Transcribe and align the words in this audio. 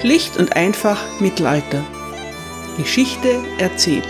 Schlicht 0.00 0.36
und 0.36 0.54
einfach 0.54 1.20
Mittelalter. 1.20 1.82
Geschichte 2.76 3.42
erzählt. 3.58 4.06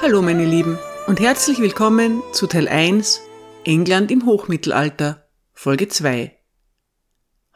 Hallo 0.00 0.22
meine 0.22 0.44
Lieben 0.44 0.78
und 1.08 1.18
herzlich 1.18 1.58
willkommen 1.58 2.22
zu 2.32 2.46
Teil 2.46 2.68
1 2.68 3.20
England 3.64 4.12
im 4.12 4.26
Hochmittelalter, 4.26 5.26
Folge 5.52 5.88
2. 5.88 6.38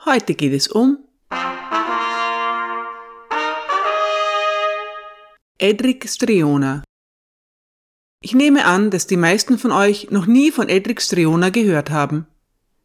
Heute 0.05 0.34
geht 0.34 0.52
es 0.52 0.66
um 0.66 0.98
Edric 5.59 6.09
Striona. 6.09 6.83
Ich 8.20 8.34
nehme 8.34 8.65
an, 8.65 8.91
dass 8.91 9.06
die 9.06 9.16
meisten 9.16 9.56
von 9.56 9.70
euch 9.70 10.11
noch 10.11 10.27
nie 10.27 10.51
von 10.51 10.69
Edric 10.69 11.01
Striona 11.01 11.51
gehört 11.51 11.91
haben. 11.91 12.27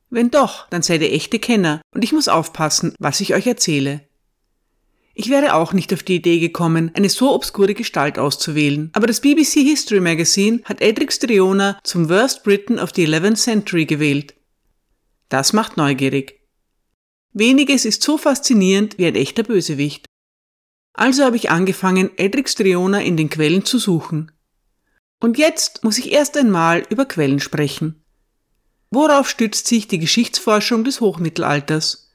Wenn 0.10 0.32
doch, 0.32 0.68
dann 0.70 0.82
seid 0.82 1.02
ihr 1.02 1.12
echte 1.12 1.40
Kenner 1.40 1.82
und 1.94 2.04
ich 2.04 2.14
muss 2.14 2.28
aufpassen, 2.28 2.96
was 3.00 3.22
ich 3.22 3.34
euch 3.36 3.46
erzähle. 3.46 4.08
Ich 5.14 5.30
wäre 5.30 5.54
auch 5.54 5.74
nicht 5.74 5.94
auf 5.94 6.02
die 6.02 6.16
Idee 6.16 6.40
gekommen, 6.40 6.92
eine 6.94 7.10
so 7.10 7.34
obskure 7.34 7.74
Gestalt 7.74 8.18
auszuwählen, 8.18 8.90
aber 8.94 9.06
das 9.06 9.22
BBC 9.22 9.56
History 9.56 10.00
Magazine 10.00 10.62
hat 10.64 10.82
Edric 10.82 11.12
Striona 11.12 11.78
zum 11.84 12.10
Worst 12.10 12.44
Britain 12.44 12.80
of 12.80 12.92
the 12.96 13.06
11th 13.06 13.36
Century 13.36 13.86
gewählt. 13.86 14.34
Das 15.28 15.54
macht 15.54 15.78
neugierig. 15.78 16.40
Weniges 17.34 17.86
ist 17.86 18.02
so 18.02 18.18
faszinierend 18.18 18.98
wie 18.98 19.06
ein 19.06 19.16
echter 19.16 19.44
Bösewicht. 19.44 20.06
Also 20.94 21.24
habe 21.24 21.36
ich 21.36 21.52
angefangen, 21.52 22.10
Edric 22.18 22.50
Striona 22.50 23.02
in 23.02 23.16
den 23.16 23.30
Quellen 23.30 23.64
zu 23.64 23.78
suchen. 23.78 24.32
Und 25.20 25.38
jetzt 25.38 25.84
muss 25.84 25.98
ich 25.98 26.12
erst 26.12 26.38
einmal 26.38 26.86
über 26.90 27.06
Quellen 27.06 27.40
sprechen. 27.40 27.99
Worauf 28.92 29.30
stützt 29.30 29.68
sich 29.68 29.88
die 29.88 30.00
Geschichtsforschung 30.00 30.84
des 30.84 31.00
Hochmittelalters? 31.00 32.10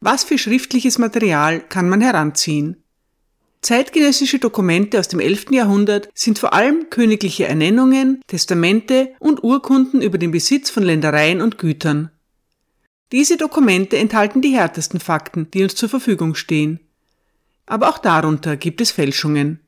Was 0.00 0.24
für 0.24 0.36
schriftliches 0.36 0.98
Material 0.98 1.60
kann 1.60 1.88
man 1.88 2.02
heranziehen? 2.02 2.82
Zeitgenössische 3.62 4.38
Dokumente 4.38 4.98
aus 4.98 5.08
dem 5.08 5.20
11. 5.20 5.46
Jahrhundert 5.52 6.10
sind 6.14 6.38
vor 6.38 6.52
allem 6.52 6.90
königliche 6.90 7.46
Ernennungen, 7.46 8.20
Testamente 8.26 9.14
und 9.18 9.42
Urkunden 9.42 10.02
über 10.02 10.18
den 10.18 10.32
Besitz 10.32 10.68
von 10.68 10.82
Ländereien 10.82 11.40
und 11.40 11.56
Gütern. 11.56 12.10
Diese 13.10 13.38
Dokumente 13.38 13.96
enthalten 13.96 14.42
die 14.42 14.54
härtesten 14.54 15.00
Fakten, 15.00 15.50
die 15.52 15.62
uns 15.62 15.74
zur 15.74 15.88
Verfügung 15.88 16.34
stehen. 16.34 16.80
Aber 17.64 17.88
auch 17.88 17.96
darunter 17.96 18.58
gibt 18.58 18.82
es 18.82 18.90
Fälschungen. 18.90 19.60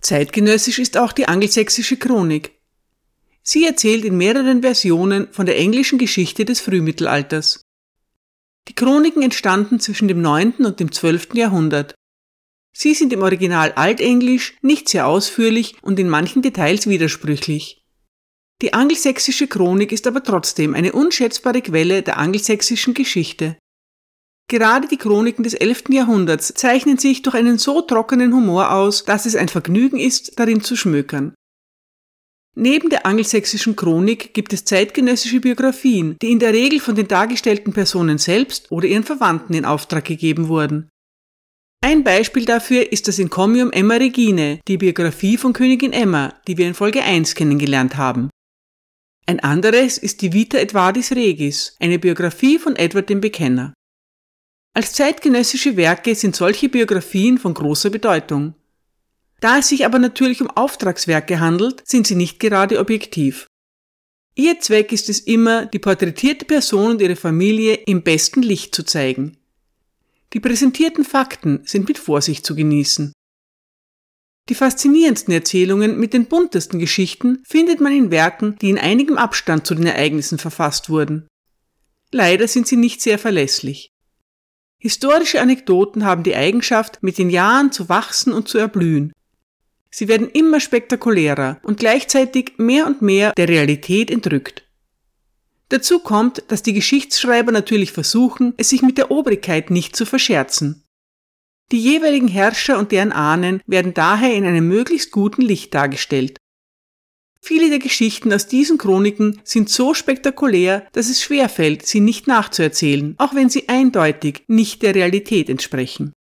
Zeitgenössisch 0.00 0.78
ist 0.78 0.96
auch 0.96 1.10
die 1.10 1.26
angelsächsische 1.26 1.96
Chronik, 1.96 2.52
Sie 3.42 3.64
erzählt 3.66 4.04
in 4.04 4.16
mehreren 4.16 4.62
Versionen 4.62 5.32
von 5.32 5.46
der 5.46 5.58
englischen 5.58 5.98
Geschichte 5.98 6.44
des 6.44 6.60
Frühmittelalters. 6.60 7.60
Die 8.68 8.74
Chroniken 8.74 9.22
entstanden 9.22 9.80
zwischen 9.80 10.06
dem 10.06 10.22
9. 10.22 10.64
und 10.64 10.78
dem 10.78 10.92
12. 10.92 11.34
Jahrhundert. 11.34 11.94
Sie 12.72 12.94
sind 12.94 13.12
im 13.12 13.22
Original 13.22 13.72
Altenglisch 13.72 14.56
nicht 14.62 14.88
sehr 14.88 15.06
ausführlich 15.06 15.74
und 15.82 15.98
in 15.98 16.08
manchen 16.08 16.42
Details 16.42 16.86
widersprüchlich. 16.86 17.82
Die 18.62 18.72
angelsächsische 18.72 19.48
Chronik 19.48 19.90
ist 19.90 20.06
aber 20.06 20.22
trotzdem 20.22 20.74
eine 20.74 20.92
unschätzbare 20.92 21.62
Quelle 21.62 22.02
der 22.02 22.18
angelsächsischen 22.18 22.94
Geschichte. 22.94 23.58
Gerade 24.48 24.86
die 24.86 24.96
Chroniken 24.96 25.42
des 25.42 25.54
11. 25.54 25.84
Jahrhunderts 25.88 26.54
zeichnen 26.54 26.98
sich 26.98 27.22
durch 27.22 27.34
einen 27.34 27.58
so 27.58 27.82
trockenen 27.82 28.32
Humor 28.32 28.70
aus, 28.70 29.04
dass 29.04 29.26
es 29.26 29.34
ein 29.34 29.48
Vergnügen 29.48 29.98
ist, 29.98 30.38
darin 30.38 30.60
zu 30.60 30.76
schmökern. 30.76 31.34
Neben 32.54 32.90
der 32.90 33.06
angelsächsischen 33.06 33.76
Chronik 33.76 34.34
gibt 34.34 34.52
es 34.52 34.64
zeitgenössische 34.64 35.40
Biografien, 35.40 36.16
die 36.20 36.32
in 36.32 36.38
der 36.38 36.52
Regel 36.52 36.80
von 36.80 36.94
den 36.94 37.08
dargestellten 37.08 37.72
Personen 37.72 38.18
selbst 38.18 38.70
oder 38.70 38.86
ihren 38.86 39.04
Verwandten 39.04 39.54
in 39.54 39.64
Auftrag 39.64 40.04
gegeben 40.04 40.48
wurden. 40.48 40.90
Ein 41.84 42.04
Beispiel 42.04 42.44
dafür 42.44 42.92
ist 42.92 43.08
das 43.08 43.18
Encomium 43.18 43.72
Emma 43.72 43.94
Regine, 43.94 44.60
die 44.68 44.76
Biografie 44.76 45.36
von 45.36 45.52
Königin 45.52 45.92
Emma, 45.92 46.34
die 46.46 46.58
wir 46.58 46.68
in 46.68 46.74
Folge 46.74 47.02
1 47.02 47.34
kennengelernt 47.34 47.96
haben. 47.96 48.30
Ein 49.26 49.40
anderes 49.40 49.98
ist 49.98 50.20
die 50.20 50.32
Vita 50.32 50.58
Edwardis 50.58 51.12
Regis, 51.12 51.74
eine 51.80 51.98
Biografie 51.98 52.58
von 52.58 52.76
Edward 52.76 53.08
dem 53.08 53.20
Bekenner. 53.20 53.72
Als 54.74 54.92
zeitgenössische 54.92 55.76
Werke 55.76 56.14
sind 56.14 56.36
solche 56.36 56.68
Biografien 56.68 57.38
von 57.38 57.54
großer 57.54 57.90
Bedeutung. 57.90 58.54
Da 59.42 59.58
es 59.58 59.68
sich 59.68 59.84
aber 59.84 59.98
natürlich 59.98 60.40
um 60.40 60.48
Auftragswerke 60.48 61.40
handelt, 61.40 61.82
sind 61.84 62.06
sie 62.06 62.14
nicht 62.14 62.38
gerade 62.38 62.78
objektiv. 62.78 63.48
Ihr 64.36 64.60
Zweck 64.60 64.92
ist 64.92 65.08
es 65.08 65.18
immer, 65.18 65.66
die 65.66 65.80
porträtierte 65.80 66.44
Person 66.44 66.92
und 66.92 67.02
ihre 67.02 67.16
Familie 67.16 67.74
im 67.74 68.02
besten 68.02 68.40
Licht 68.40 68.72
zu 68.72 68.84
zeigen. 68.84 69.36
Die 70.32 70.38
präsentierten 70.38 71.04
Fakten 71.04 71.62
sind 71.64 71.88
mit 71.88 71.98
Vorsicht 71.98 72.46
zu 72.46 72.54
genießen. 72.54 73.12
Die 74.48 74.54
faszinierendsten 74.54 75.34
Erzählungen 75.34 75.98
mit 75.98 76.14
den 76.14 76.26
buntesten 76.26 76.78
Geschichten 76.78 77.42
findet 77.44 77.80
man 77.80 77.92
in 77.92 78.12
Werken, 78.12 78.56
die 78.60 78.70
in 78.70 78.78
einigem 78.78 79.18
Abstand 79.18 79.66
zu 79.66 79.74
den 79.74 79.86
Ereignissen 79.86 80.38
verfasst 80.38 80.88
wurden. 80.88 81.26
Leider 82.12 82.46
sind 82.46 82.68
sie 82.68 82.76
nicht 82.76 83.02
sehr 83.02 83.18
verlässlich. 83.18 83.88
Historische 84.78 85.40
Anekdoten 85.40 86.04
haben 86.04 86.22
die 86.22 86.36
Eigenschaft, 86.36 87.02
mit 87.02 87.18
den 87.18 87.28
Jahren 87.28 87.72
zu 87.72 87.88
wachsen 87.88 88.32
und 88.32 88.48
zu 88.48 88.58
erblühen, 88.58 89.12
Sie 89.94 90.08
werden 90.08 90.30
immer 90.30 90.58
spektakulärer 90.58 91.60
und 91.62 91.78
gleichzeitig 91.78 92.54
mehr 92.56 92.86
und 92.86 93.02
mehr 93.02 93.32
der 93.36 93.48
Realität 93.48 94.10
entrückt. 94.10 94.66
Dazu 95.68 96.00
kommt, 96.00 96.44
dass 96.48 96.62
die 96.62 96.72
Geschichtsschreiber 96.72 97.52
natürlich 97.52 97.92
versuchen, 97.92 98.54
es 98.56 98.70
sich 98.70 98.82
mit 98.82 98.98
der 98.98 99.10
Obrigkeit 99.10 99.70
nicht 99.70 99.94
zu 99.94 100.06
verscherzen. 100.06 100.84
Die 101.70 101.78
jeweiligen 101.78 102.28
Herrscher 102.28 102.78
und 102.78 102.92
deren 102.92 103.12
Ahnen 103.12 103.62
werden 103.66 103.94
daher 103.94 104.34
in 104.34 104.44
einem 104.44 104.68
möglichst 104.68 105.10
guten 105.10 105.42
Licht 105.42 105.72
dargestellt. 105.74 106.38
Viele 107.40 107.70
der 107.70 107.78
Geschichten 107.78 108.32
aus 108.32 108.46
diesen 108.46 108.78
Chroniken 108.78 109.40
sind 109.44 109.68
so 109.68 109.94
spektakulär, 109.94 110.86
dass 110.92 111.08
es 111.08 111.22
schwerfällt, 111.22 111.86
sie 111.86 112.00
nicht 112.00 112.26
nachzuerzählen, 112.26 113.14
auch 113.18 113.34
wenn 113.34 113.48
sie 113.50 113.68
eindeutig 113.68 114.44
nicht 114.46 114.82
der 114.82 114.94
Realität 114.94 115.48
entsprechen. 115.48 116.12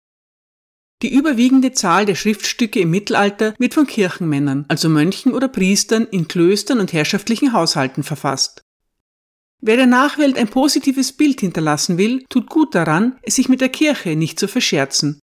Die 1.02 1.14
überwiegende 1.14 1.72
Zahl 1.72 2.04
der 2.04 2.14
Schriftstücke 2.14 2.80
im 2.80 2.90
Mittelalter 2.90 3.54
wird 3.58 3.72
von 3.72 3.86
Kirchenmännern, 3.86 4.66
also 4.68 4.88
Mönchen 4.88 5.32
oder 5.32 5.48
Priestern 5.48 6.06
in 6.06 6.28
Klöstern 6.28 6.78
und 6.78 6.92
herrschaftlichen 6.92 7.54
Haushalten 7.54 8.02
verfasst. 8.02 8.62
Wer 9.62 9.76
der 9.76 9.86
Nachwelt 9.86 10.36
ein 10.36 10.48
positives 10.48 11.12
Bild 11.12 11.40
hinterlassen 11.40 11.98
will, 11.98 12.24
tut 12.28 12.48
gut 12.48 12.74
daran, 12.74 13.18
es 13.22 13.36
sich 13.36 13.48
mit 13.48 13.60
der 13.60 13.68
Kirche 13.68 14.16
nicht 14.16 14.38
zu 14.38 14.48
verscherzen. 14.48 15.20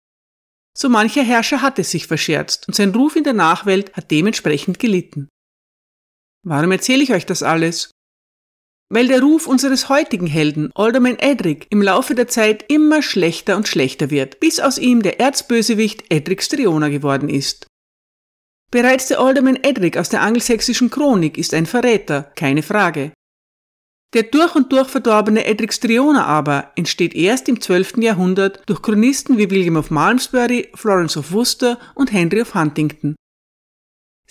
So 0.76 0.88
mancher 0.88 1.22
Herrscher 1.22 1.62
hat 1.62 1.78
es 1.78 1.90
sich 1.90 2.06
verscherzt 2.06 2.66
und 2.68 2.74
sein 2.74 2.94
Ruf 2.94 3.16
in 3.16 3.24
der 3.24 3.32
Nachwelt 3.32 3.92
hat 3.94 4.10
dementsprechend 4.10 4.78
gelitten. 4.78 5.28
Warum 6.44 6.72
erzähle 6.72 7.02
ich 7.02 7.12
euch 7.12 7.26
das 7.26 7.42
alles? 7.42 7.90
Weil 8.92 9.08
der 9.08 9.22
Ruf 9.22 9.46
unseres 9.46 9.88
heutigen 9.88 10.26
Helden, 10.26 10.70
Alderman 10.74 11.18
Edric, 11.18 11.66
im 11.70 11.80
Laufe 11.80 12.14
der 12.14 12.28
Zeit 12.28 12.64
immer 12.68 13.02
schlechter 13.02 13.56
und 13.56 13.68
schlechter 13.68 14.10
wird, 14.10 14.40
bis 14.40 14.58
aus 14.58 14.78
ihm 14.78 15.02
der 15.02 15.20
Erzbösewicht 15.20 16.04
Edric 16.10 16.42
Striona 16.42 16.88
geworden 16.88 17.28
ist. 17.28 17.66
Bereits 18.72 19.08
der 19.08 19.20
Alderman 19.20 19.58
Edric 19.62 19.96
aus 19.96 20.08
der 20.08 20.22
angelsächsischen 20.22 20.90
Chronik 20.90 21.38
ist 21.38 21.54
ein 21.54 21.66
Verräter, 21.66 22.32
keine 22.34 22.62
Frage. 22.62 23.12
Der 24.12 24.24
durch 24.24 24.56
und 24.56 24.72
durch 24.72 24.88
verdorbene 24.88 25.44
Edric 25.44 25.72
Striona 25.72 26.26
aber 26.26 26.72
entsteht 26.74 27.14
erst 27.14 27.48
im 27.48 27.60
12. 27.60 27.98
Jahrhundert 27.98 28.62
durch 28.66 28.82
Chronisten 28.82 29.38
wie 29.38 29.50
William 29.50 29.76
of 29.76 29.90
Malmesbury, 29.90 30.68
Florence 30.74 31.16
of 31.16 31.30
Worcester 31.30 31.78
und 31.94 32.12
Henry 32.12 32.42
of 32.42 32.54
Huntington. 32.54 33.14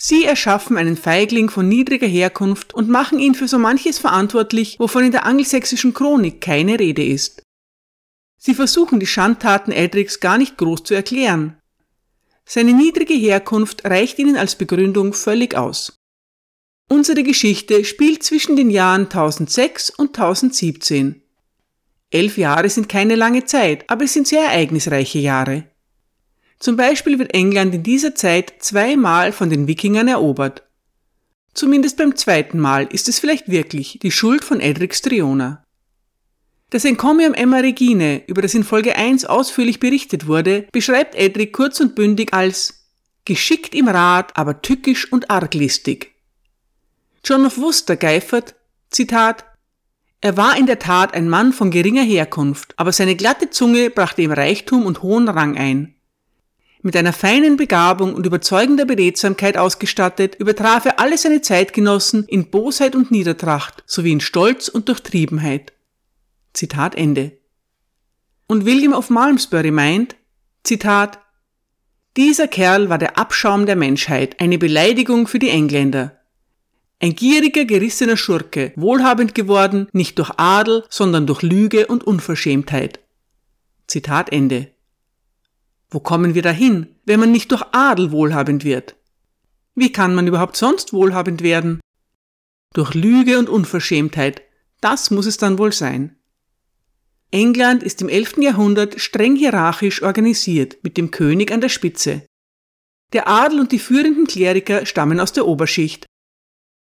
Sie 0.02 0.24
erschaffen 0.24 0.78
einen 0.78 0.96
Feigling 0.96 1.50
von 1.50 1.68
niedriger 1.68 2.06
Herkunft 2.06 2.72
und 2.72 2.88
machen 2.88 3.18
ihn 3.18 3.34
für 3.34 3.46
so 3.46 3.58
manches 3.58 3.98
verantwortlich, 3.98 4.76
wovon 4.78 5.04
in 5.04 5.12
der 5.12 5.26
angelsächsischen 5.26 5.92
Chronik 5.92 6.40
keine 6.40 6.78
Rede 6.78 7.04
ist. 7.04 7.42
Sie 8.38 8.54
versuchen 8.54 8.98
die 8.98 9.06
Schandtaten 9.06 9.72
Edrics 9.72 10.18
gar 10.20 10.38
nicht 10.38 10.56
groß 10.56 10.84
zu 10.84 10.94
erklären. 10.94 11.60
Seine 12.46 12.72
niedrige 12.72 13.12
Herkunft 13.12 13.84
reicht 13.84 14.18
ihnen 14.18 14.38
als 14.38 14.56
Begründung 14.56 15.12
völlig 15.12 15.54
aus. 15.54 15.92
Unsere 16.88 17.22
Geschichte 17.22 17.84
spielt 17.84 18.22
zwischen 18.22 18.56
den 18.56 18.70
Jahren 18.70 19.02
1006 19.02 19.90
und 19.90 20.18
1017. 20.18 21.22
Elf 22.08 22.38
Jahre 22.38 22.70
sind 22.70 22.88
keine 22.88 23.16
lange 23.16 23.44
Zeit, 23.44 23.84
aber 23.90 24.04
es 24.04 24.14
sind 24.14 24.26
sehr 24.26 24.46
ereignisreiche 24.46 25.18
Jahre. 25.18 25.69
Zum 26.60 26.76
Beispiel 26.76 27.18
wird 27.18 27.34
England 27.34 27.74
in 27.74 27.82
dieser 27.82 28.14
Zeit 28.14 28.52
zweimal 28.60 29.32
von 29.32 29.48
den 29.48 29.66
Wikingern 29.66 30.08
erobert. 30.08 30.62
Zumindest 31.54 31.96
beim 31.96 32.14
zweiten 32.14 32.60
Mal 32.60 32.86
ist 32.92 33.08
es 33.08 33.18
vielleicht 33.18 33.48
wirklich 33.48 33.98
die 34.02 34.10
Schuld 34.10 34.44
von 34.44 34.60
Edric 34.60 34.94
Striona. 34.94 35.64
Das 36.68 36.84
Encomium 36.84 37.34
Emma 37.34 37.56
Regine, 37.56 38.22
über 38.28 38.42
das 38.42 38.54
in 38.54 38.62
Folge 38.62 38.94
1 38.94 39.24
ausführlich 39.24 39.80
berichtet 39.80 40.26
wurde, 40.28 40.68
beschreibt 40.70 41.16
Edric 41.16 41.54
kurz 41.54 41.80
und 41.80 41.94
bündig 41.94 42.32
als 42.34 42.84
geschickt 43.24 43.74
im 43.74 43.88
Rat, 43.88 44.36
aber 44.36 44.60
tückisch 44.60 45.10
und 45.10 45.30
arglistig. 45.30 46.14
John 47.24 47.46
of 47.46 47.58
Worcester 47.58 47.96
geifert, 47.96 48.54
Zitat, 48.90 49.44
Er 50.20 50.36
war 50.36 50.56
in 50.58 50.66
der 50.66 50.78
Tat 50.78 51.14
ein 51.14 51.28
Mann 51.28 51.52
von 51.52 51.70
geringer 51.70 52.04
Herkunft, 52.04 52.74
aber 52.76 52.92
seine 52.92 53.16
glatte 53.16 53.50
Zunge 53.50 53.88
brachte 53.90 54.22
ihm 54.22 54.32
Reichtum 54.32 54.84
und 54.84 55.02
hohen 55.02 55.28
Rang 55.28 55.56
ein. 55.56 55.94
Mit 56.82 56.96
einer 56.96 57.12
feinen 57.12 57.56
Begabung 57.58 58.14
und 58.14 58.24
überzeugender 58.24 58.86
Beredsamkeit 58.86 59.58
ausgestattet, 59.58 60.36
übertraf 60.36 60.86
er 60.86 60.98
alle 60.98 61.18
seine 61.18 61.42
Zeitgenossen 61.42 62.24
in 62.24 62.50
Bosheit 62.50 62.94
und 62.94 63.10
Niedertracht 63.10 63.82
sowie 63.86 64.12
in 64.12 64.20
Stolz 64.20 64.68
und 64.68 64.88
Durchtriebenheit. 64.88 65.74
Zitat 66.54 66.94
Ende. 66.94 67.32
Und 68.46 68.64
William 68.64 68.94
of 68.94 69.10
Malmesbury 69.10 69.70
meint, 69.70 70.16
Zitat, 70.64 71.20
dieser 72.16 72.48
Kerl 72.48 72.88
war 72.88 72.98
der 72.98 73.18
Abschaum 73.18 73.66
der 73.66 73.76
Menschheit, 73.76 74.40
eine 74.40 74.58
Beleidigung 74.58 75.26
für 75.26 75.38
die 75.38 75.50
Engländer. 75.50 76.18
Ein 76.98 77.14
gieriger, 77.14 77.64
gerissener 77.64 78.16
Schurke, 78.16 78.72
wohlhabend 78.74 79.34
geworden, 79.34 79.86
nicht 79.92 80.18
durch 80.18 80.30
Adel, 80.36 80.84
sondern 80.88 81.26
durch 81.26 81.42
Lüge 81.42 81.86
und 81.86 82.04
Unverschämtheit. 82.04 83.00
Zitat 83.86 84.32
Ende. 84.32 84.72
Wo 85.90 86.00
kommen 86.00 86.34
wir 86.34 86.42
dahin, 86.42 86.94
wenn 87.04 87.20
man 87.20 87.32
nicht 87.32 87.50
durch 87.50 87.64
Adel 87.72 88.12
wohlhabend 88.12 88.64
wird? 88.64 88.96
Wie 89.74 89.92
kann 89.92 90.14
man 90.14 90.26
überhaupt 90.26 90.56
sonst 90.56 90.92
wohlhabend 90.92 91.42
werden? 91.42 91.80
Durch 92.72 92.94
Lüge 92.94 93.38
und 93.38 93.48
Unverschämtheit, 93.48 94.42
das 94.80 95.10
muss 95.10 95.26
es 95.26 95.36
dann 95.36 95.58
wohl 95.58 95.72
sein. 95.72 96.16
England 97.32 97.82
ist 97.82 98.02
im 98.02 98.08
11. 98.08 98.38
Jahrhundert 98.38 99.00
streng 99.00 99.36
hierarchisch 99.36 100.02
organisiert, 100.02 100.78
mit 100.82 100.96
dem 100.96 101.10
König 101.10 101.52
an 101.52 101.60
der 101.60 101.68
Spitze. 101.68 102.26
Der 103.12 103.28
Adel 103.28 103.60
und 103.60 103.72
die 103.72 103.78
führenden 103.78 104.26
Kleriker 104.26 104.86
stammen 104.86 105.18
aus 105.20 105.32
der 105.32 105.46
Oberschicht. 105.46 106.06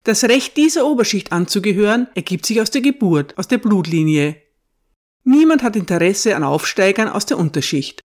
Das 0.04 0.24
Recht 0.24 0.56
dieser 0.56 0.86
Oberschicht 0.86 1.32
anzugehören 1.32 2.08
ergibt 2.14 2.46
sich 2.46 2.60
aus 2.60 2.70
der 2.70 2.80
Geburt, 2.80 3.36
aus 3.38 3.48
der 3.48 3.58
Blutlinie. 3.58 4.40
Niemand 5.24 5.62
hat 5.62 5.76
Interesse 5.76 6.34
an 6.34 6.44
Aufsteigern 6.44 7.08
aus 7.08 7.26
der 7.26 7.38
Unterschicht. 7.38 8.00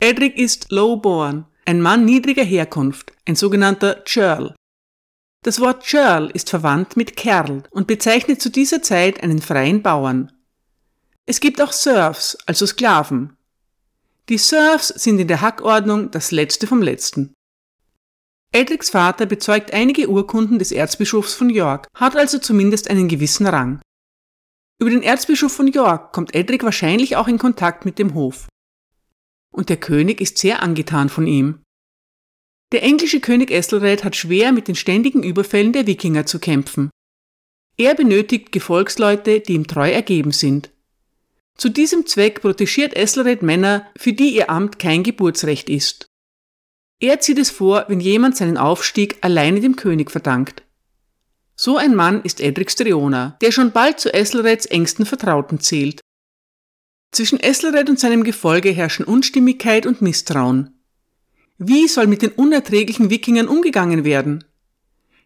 Edric 0.00 0.38
ist 0.38 0.70
low-born, 0.70 1.44
ein 1.64 1.80
Mann 1.80 2.04
niedriger 2.04 2.44
Herkunft, 2.44 3.12
ein 3.26 3.34
sogenannter 3.34 4.04
Churl. 4.04 4.54
Das 5.42 5.58
Wort 5.58 5.82
Churl 5.82 6.30
ist 6.32 6.50
verwandt 6.50 6.96
mit 6.96 7.16
Kerl 7.16 7.64
und 7.72 7.88
bezeichnet 7.88 8.40
zu 8.40 8.48
dieser 8.48 8.80
Zeit 8.80 9.24
einen 9.24 9.40
freien 9.40 9.82
Bauern. 9.82 10.30
Es 11.26 11.40
gibt 11.40 11.60
auch 11.60 11.72
Serfs, 11.72 12.38
also 12.46 12.64
Sklaven. 12.64 13.36
Die 14.28 14.38
Serfs 14.38 14.86
sind 14.86 15.18
in 15.18 15.26
der 15.26 15.40
Hackordnung 15.40 16.12
das 16.12 16.30
Letzte 16.30 16.68
vom 16.68 16.80
Letzten. 16.80 17.34
Edrics 18.52 18.90
Vater 18.90 19.26
bezeugt 19.26 19.72
einige 19.72 20.08
Urkunden 20.08 20.60
des 20.60 20.70
Erzbischofs 20.70 21.34
von 21.34 21.50
York, 21.50 21.88
hat 21.94 22.14
also 22.14 22.38
zumindest 22.38 22.88
einen 22.88 23.08
gewissen 23.08 23.48
Rang. 23.48 23.82
Über 24.78 24.90
den 24.90 25.02
Erzbischof 25.02 25.52
von 25.52 25.66
York 25.66 26.12
kommt 26.12 26.36
Edric 26.36 26.62
wahrscheinlich 26.62 27.16
auch 27.16 27.26
in 27.26 27.38
Kontakt 27.38 27.84
mit 27.84 27.98
dem 27.98 28.14
Hof 28.14 28.46
und 29.58 29.68
der 29.68 29.76
König 29.76 30.20
ist 30.20 30.38
sehr 30.38 30.62
angetan 30.62 31.08
von 31.08 31.26
ihm. 31.26 31.62
Der 32.70 32.84
englische 32.84 33.18
König 33.18 33.50
Ethelred 33.50 34.04
hat 34.04 34.14
schwer 34.14 34.52
mit 34.52 34.68
den 34.68 34.76
ständigen 34.76 35.24
Überfällen 35.24 35.72
der 35.72 35.86
Wikinger 35.88 36.26
zu 36.26 36.38
kämpfen. 36.38 36.90
Er 37.76 37.94
benötigt 37.94 38.52
Gefolgsleute, 38.52 39.40
die 39.40 39.54
ihm 39.54 39.66
treu 39.66 39.90
ergeben 39.90 40.30
sind. 40.30 40.70
Zu 41.56 41.70
diesem 41.70 42.06
Zweck 42.06 42.40
protegiert 42.40 42.94
Ethelred 42.96 43.42
Männer, 43.42 43.88
für 43.96 44.12
die 44.12 44.30
ihr 44.36 44.48
Amt 44.48 44.78
kein 44.78 45.02
Geburtsrecht 45.02 45.68
ist. 45.68 46.06
Er 47.00 47.18
zieht 47.18 47.38
es 47.38 47.50
vor, 47.50 47.84
wenn 47.88 48.00
jemand 48.00 48.36
seinen 48.36 48.58
Aufstieg 48.58 49.18
alleine 49.22 49.60
dem 49.60 49.74
König 49.74 50.12
verdankt. 50.12 50.62
So 51.56 51.76
ein 51.76 51.96
Mann 51.96 52.22
ist 52.22 52.40
Edric 52.40 52.70
Striona, 52.70 53.36
der 53.40 53.50
schon 53.50 53.72
bald 53.72 53.98
zu 53.98 54.14
Ethelreds 54.14 54.66
engsten 54.66 55.04
Vertrauten 55.04 55.58
zählt. 55.58 56.00
Zwischen 57.10 57.40
Esselred 57.40 57.88
und 57.88 57.98
seinem 57.98 58.22
Gefolge 58.22 58.70
herrschen 58.70 59.04
Unstimmigkeit 59.04 59.86
und 59.86 60.02
Misstrauen. 60.02 60.78
Wie 61.58 61.88
soll 61.88 62.06
mit 62.06 62.22
den 62.22 62.30
unerträglichen 62.30 63.10
Wikingern 63.10 63.48
umgegangen 63.48 64.04
werden? 64.04 64.44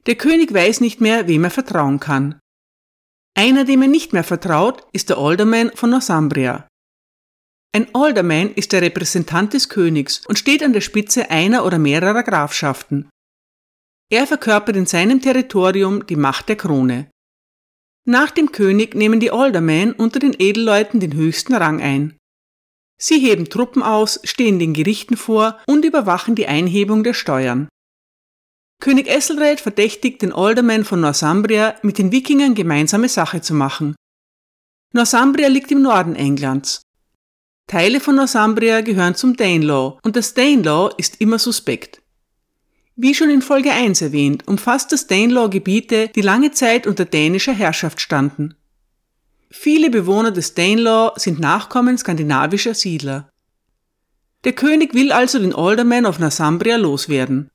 Der 0.06 0.14
König 0.14 0.52
weiß 0.52 0.81
nicht 0.81 1.00
mehr, 1.00 1.29
wem 1.29 1.44
er 1.44 1.50
vertrauen 1.50 2.00
kann. 2.00 2.40
Einer, 3.34 3.64
dem 3.64 3.82
er 3.82 3.88
nicht 3.88 4.12
mehr 4.12 4.25
vertraut, 4.25 4.87
ist 4.93 5.11
der 5.11 5.19
Alderman 5.19 5.70
von 5.75 5.90
Northumbria. 5.90 6.67
Ein 7.75 7.94
Alderman 7.94 8.52
ist 8.52 8.73
der 8.73 8.82
Repräsentant 8.82 9.55
des 9.55 9.69
Königs 9.69 10.26
und 10.26 10.38
steht 10.38 10.62
an 10.62 10.75
der 10.75 10.82
Spitze 10.82 11.31
einer 11.31 11.64
oder 11.64 11.79
mehrerer 11.79 12.23
Grafschaften. 12.23 13.08
Er 14.11 14.26
verkörpert 14.26 14.76
in 14.76 14.84
seinem 14.84 15.23
Territorium 15.23 16.06
die 16.06 16.17
Macht 16.17 16.50
der 16.50 16.56
Krone. 16.56 17.11
Nach 18.05 18.31
dem 18.31 18.51
König 18.51 18.95
nehmen 18.95 19.21
die 19.21 19.31
Aldermen 19.31 19.93
unter 19.93 20.19
den 20.19 20.35
Edelleuten 20.37 20.99
den 20.99 21.15
höchsten 21.15 21.55
Rang 21.55 21.81
ein. 21.81 22.17
Sie 23.01 23.19
heben 23.19 23.49
Truppen 23.49 23.83
aus, 23.83 24.21
stehen 24.25 24.59
den 24.59 24.75
Gerichten 24.75 25.17
vor 25.17 25.61
und 25.67 25.85
überwachen 25.85 26.35
die 26.35 26.47
Einhebung 26.47 27.05
der 27.05 27.15
Steuern. 27.15 27.69
König 28.81 29.07
Esselred 29.07 29.61
verdächtigt 29.61 30.23
den 30.23 30.33
Alderman 30.33 30.85
von 30.85 31.01
Northumbria, 31.01 31.77
mit 31.83 31.99
den 31.99 32.11
Wikingern 32.11 32.57
gemeinsame 32.57 33.09
Sache 33.09 33.41
zu 33.41 33.55
machen. 33.55 33.95
Northumbria 34.93 35.47
liegt 35.47 35.71
im 35.71 35.83
Norden 35.83 36.17
Englands. 36.17 36.83
Teile 37.69 38.01
von 38.01 38.17
Northumbria 38.17 38.81
gehören 38.81 39.15
zum 39.15 39.37
Danelaw 39.37 39.99
und 40.03 40.17
das 40.17 40.35
Danelaw 40.35 40.93
ist 40.99 41.21
immer 41.21 41.39
suspekt. 41.39 42.02
Wie 42.94 43.15
schon 43.15 43.31
in 43.31 43.41
Folge 43.41 43.73
1 43.73 44.03
erwähnt, 44.03 44.47
umfasst 44.47 44.93
das 44.93 45.06
Danelaw 45.06 45.49
Gebiete, 45.49 46.09
die 46.15 46.21
lange 46.21 46.50
Zeit 46.50 46.87
unter 46.87 47.06
dänischer 47.06 47.55
Herrschaft 47.55 48.00
standen. 48.00 48.55
Viele 49.50 49.91
Bewohner 49.91 50.31
des 50.31 50.55
Danelaw 50.55 51.12
sind 51.17 51.39
Nachkommen 51.41 51.97
skandinavischer 51.97 52.75
Siedler. 52.75 53.31
Der 54.44 54.53
König 54.53 54.93
will 54.93 55.12
also 55.12 55.39
den 55.39 55.55
Alderman 55.55 56.05
of 56.05 56.19
Northumbria 56.19 56.77
loswerden. 56.77 57.50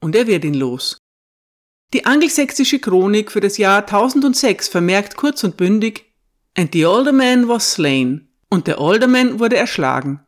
Und 0.00 0.14
er 0.14 0.26
wird 0.26 0.44
ihn 0.44 0.54
los. 0.54 0.98
Die 1.92 2.06
angelsächsische 2.06 2.78
Chronik 2.78 3.32
für 3.32 3.40
das 3.40 3.56
Jahr 3.56 3.82
1006 3.82 4.68
vermerkt 4.68 5.16
kurz 5.16 5.42
und 5.44 5.56
bündig, 5.56 6.12
And 6.56 6.72
the 6.72 6.84
Alderman 6.86 7.48
was 7.48 7.72
slain, 7.72 8.28
und 8.50 8.66
der 8.66 8.78
Alderman 8.78 9.40
wurde 9.40 9.56
erschlagen. 9.56 10.20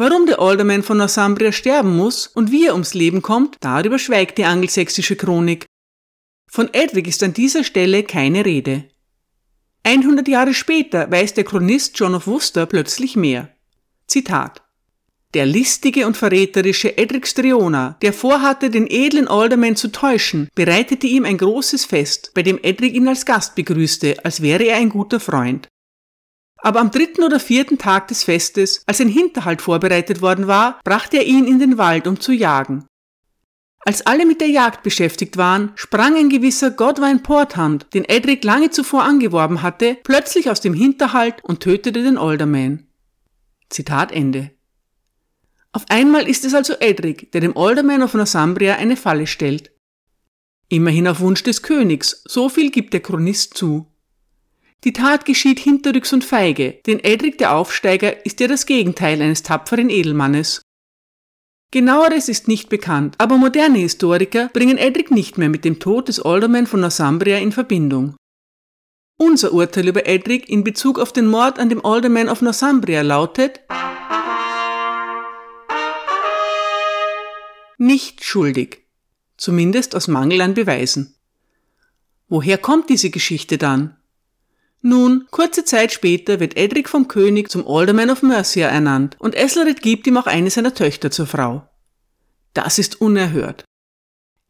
Warum 0.00 0.26
der 0.26 0.38
Alderman 0.38 0.84
von 0.84 0.98
Northumbria 0.98 1.50
sterben 1.50 1.96
muss 1.96 2.28
und 2.28 2.52
wie 2.52 2.66
er 2.66 2.74
ums 2.74 2.94
Leben 2.94 3.20
kommt, 3.20 3.56
darüber 3.58 3.98
schweigt 3.98 4.38
die 4.38 4.44
angelsächsische 4.44 5.16
Chronik. 5.16 5.66
Von 6.48 6.72
Edwig 6.72 7.08
ist 7.08 7.20
an 7.24 7.32
dieser 7.32 7.64
Stelle 7.64 8.04
keine 8.04 8.44
Rede. 8.44 8.84
100 9.82 10.28
Jahre 10.28 10.54
später 10.54 11.10
weiß 11.10 11.34
der 11.34 11.42
Chronist 11.42 11.98
John 11.98 12.14
of 12.14 12.28
Worcester 12.28 12.66
plötzlich 12.66 13.16
mehr. 13.16 13.48
Zitat. 14.06 14.62
Der 15.34 15.46
listige 15.46 16.06
und 16.06 16.16
verräterische 16.16 16.96
Edric 16.96 17.26
Striona, 17.26 17.96
der 18.00 18.12
vorhatte, 18.12 18.70
den 18.70 18.86
edlen 18.88 19.26
Alderman 19.26 19.74
zu 19.74 19.88
täuschen, 19.88 20.48
bereitete 20.54 21.08
ihm 21.08 21.24
ein 21.24 21.38
großes 21.38 21.86
Fest, 21.86 22.30
bei 22.34 22.44
dem 22.44 22.60
Edric 22.62 22.94
ihn 22.94 23.08
als 23.08 23.26
Gast 23.26 23.56
begrüßte, 23.56 24.24
als 24.24 24.42
wäre 24.42 24.62
er 24.62 24.76
ein 24.76 24.90
guter 24.90 25.18
Freund. 25.18 25.66
Aber 26.58 26.80
am 26.80 26.90
dritten 26.90 27.22
oder 27.22 27.38
vierten 27.40 27.78
Tag 27.78 28.08
des 28.08 28.24
Festes, 28.24 28.82
als 28.86 29.00
ein 29.00 29.08
Hinterhalt 29.08 29.62
vorbereitet 29.62 30.20
worden 30.20 30.46
war, 30.46 30.80
brachte 30.84 31.16
er 31.16 31.24
ihn 31.24 31.46
in 31.46 31.58
den 31.58 31.78
Wald, 31.78 32.06
um 32.06 32.20
zu 32.20 32.32
jagen. 32.32 32.84
Als 33.84 34.04
alle 34.04 34.26
mit 34.26 34.40
der 34.40 34.48
Jagd 34.48 34.82
beschäftigt 34.82 35.36
waren, 35.36 35.72
sprang 35.76 36.16
ein 36.16 36.28
gewisser 36.28 36.70
Godwine 36.70 37.20
Porthand, 37.20 37.86
den 37.94 38.04
Edric 38.04 38.44
lange 38.44 38.70
zuvor 38.70 39.04
angeworben 39.04 39.62
hatte, 39.62 39.96
plötzlich 40.02 40.50
aus 40.50 40.60
dem 40.60 40.74
Hinterhalt 40.74 41.42
und 41.42 41.60
tötete 41.60 42.02
den 42.02 42.18
Alderman. 42.18 42.86
Zitat 43.70 44.12
Ende. 44.12 44.50
Auf 45.72 45.84
einmal 45.88 46.28
ist 46.28 46.44
es 46.44 46.54
also 46.54 46.74
Edric, 46.80 47.30
der 47.32 47.40
dem 47.40 47.56
Alderman 47.56 48.02
of 48.02 48.14
Northumbria 48.14 48.76
eine 48.76 48.96
Falle 48.96 49.26
stellt. 49.26 49.70
Immerhin 50.68 51.08
auf 51.08 51.20
Wunsch 51.20 51.42
des 51.42 51.62
Königs, 51.62 52.22
so 52.26 52.48
viel 52.48 52.70
gibt 52.70 52.92
der 52.92 53.00
Chronist 53.00 53.56
zu. 53.56 53.86
Die 54.84 54.92
Tat 54.92 55.24
geschieht 55.24 55.58
hinterrücks 55.58 56.12
und 56.12 56.24
feige, 56.24 56.78
denn 56.86 57.00
Edric 57.00 57.38
der 57.38 57.54
Aufsteiger 57.54 58.24
ist 58.24 58.38
ja 58.38 58.46
das 58.46 58.64
Gegenteil 58.64 59.20
eines 59.20 59.42
tapferen 59.42 59.90
Edelmannes. 59.90 60.62
Genaueres 61.70 62.28
ist 62.28 62.48
nicht 62.48 62.70
bekannt, 62.70 63.16
aber 63.18 63.36
moderne 63.36 63.78
Historiker 63.78 64.48
bringen 64.52 64.78
Edric 64.78 65.10
nicht 65.10 65.36
mehr 65.36 65.48
mit 65.48 65.64
dem 65.64 65.80
Tod 65.80 66.08
des 66.08 66.20
Alderman 66.20 66.66
von 66.66 66.80
Northumbria 66.80 67.38
in 67.38 67.52
Verbindung. 67.52 68.16
Unser 69.18 69.52
Urteil 69.52 69.88
über 69.88 70.06
Edric 70.06 70.48
in 70.48 70.64
Bezug 70.64 70.98
auf 70.98 71.12
den 71.12 71.26
Mord 71.26 71.58
an 71.58 71.68
dem 71.68 71.84
Alderman 71.84 72.28
of 72.28 72.40
Northumbria 72.40 73.02
lautet 73.02 73.60
nicht 77.76 78.24
schuldig, 78.24 78.84
zumindest 79.36 79.94
aus 79.94 80.08
Mangel 80.08 80.40
an 80.40 80.54
Beweisen. 80.54 81.16
Woher 82.28 82.58
kommt 82.58 82.88
diese 82.88 83.10
Geschichte 83.10 83.58
dann? 83.58 83.97
Nun, 84.88 85.26
kurze 85.30 85.66
Zeit 85.66 85.92
später 85.92 86.40
wird 86.40 86.56
Edric 86.56 86.88
vom 86.88 87.08
König 87.08 87.50
zum 87.50 87.68
Alderman 87.68 88.08
of 88.08 88.22
Mercia 88.22 88.68
ernannt 88.68 89.16
und 89.18 89.34
Esselred 89.34 89.82
gibt 89.82 90.06
ihm 90.06 90.16
auch 90.16 90.26
eine 90.26 90.48
seiner 90.48 90.72
Töchter 90.72 91.10
zur 91.10 91.26
Frau. 91.26 91.68
Das 92.54 92.78
ist 92.78 92.98
unerhört. 92.98 93.64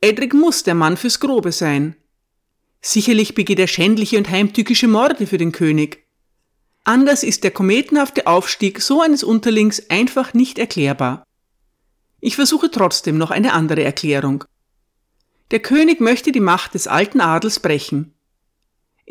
Edric 0.00 0.34
muss 0.34 0.62
der 0.62 0.76
Mann 0.76 0.96
fürs 0.96 1.18
Grobe 1.18 1.50
sein. 1.50 1.96
Sicherlich 2.80 3.34
begeht 3.34 3.58
er 3.58 3.66
schändliche 3.66 4.16
und 4.16 4.30
heimtückische 4.30 4.86
Morde 4.86 5.26
für 5.26 5.38
den 5.38 5.50
König. 5.50 6.06
Anders 6.84 7.24
ist 7.24 7.42
der 7.42 7.50
kometenhafte 7.50 8.28
Aufstieg 8.28 8.80
so 8.80 9.02
eines 9.02 9.24
Unterlings 9.24 9.90
einfach 9.90 10.34
nicht 10.34 10.60
erklärbar. 10.60 11.24
Ich 12.20 12.36
versuche 12.36 12.70
trotzdem 12.70 13.18
noch 13.18 13.32
eine 13.32 13.54
andere 13.54 13.82
Erklärung. 13.82 14.44
Der 15.50 15.58
König 15.58 15.98
möchte 15.98 16.30
die 16.30 16.38
Macht 16.38 16.74
des 16.74 16.86
alten 16.86 17.20
Adels 17.20 17.58
brechen. 17.58 18.14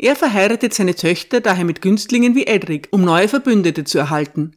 Er 0.00 0.14
verheiratet 0.14 0.72
seine 0.74 0.94
Töchter 0.94 1.40
daher 1.40 1.64
mit 1.64 1.82
Günstlingen 1.82 2.36
wie 2.36 2.46
Edric, 2.46 2.86
um 2.92 3.02
neue 3.02 3.26
Verbündete 3.26 3.82
zu 3.82 3.98
erhalten. 3.98 4.54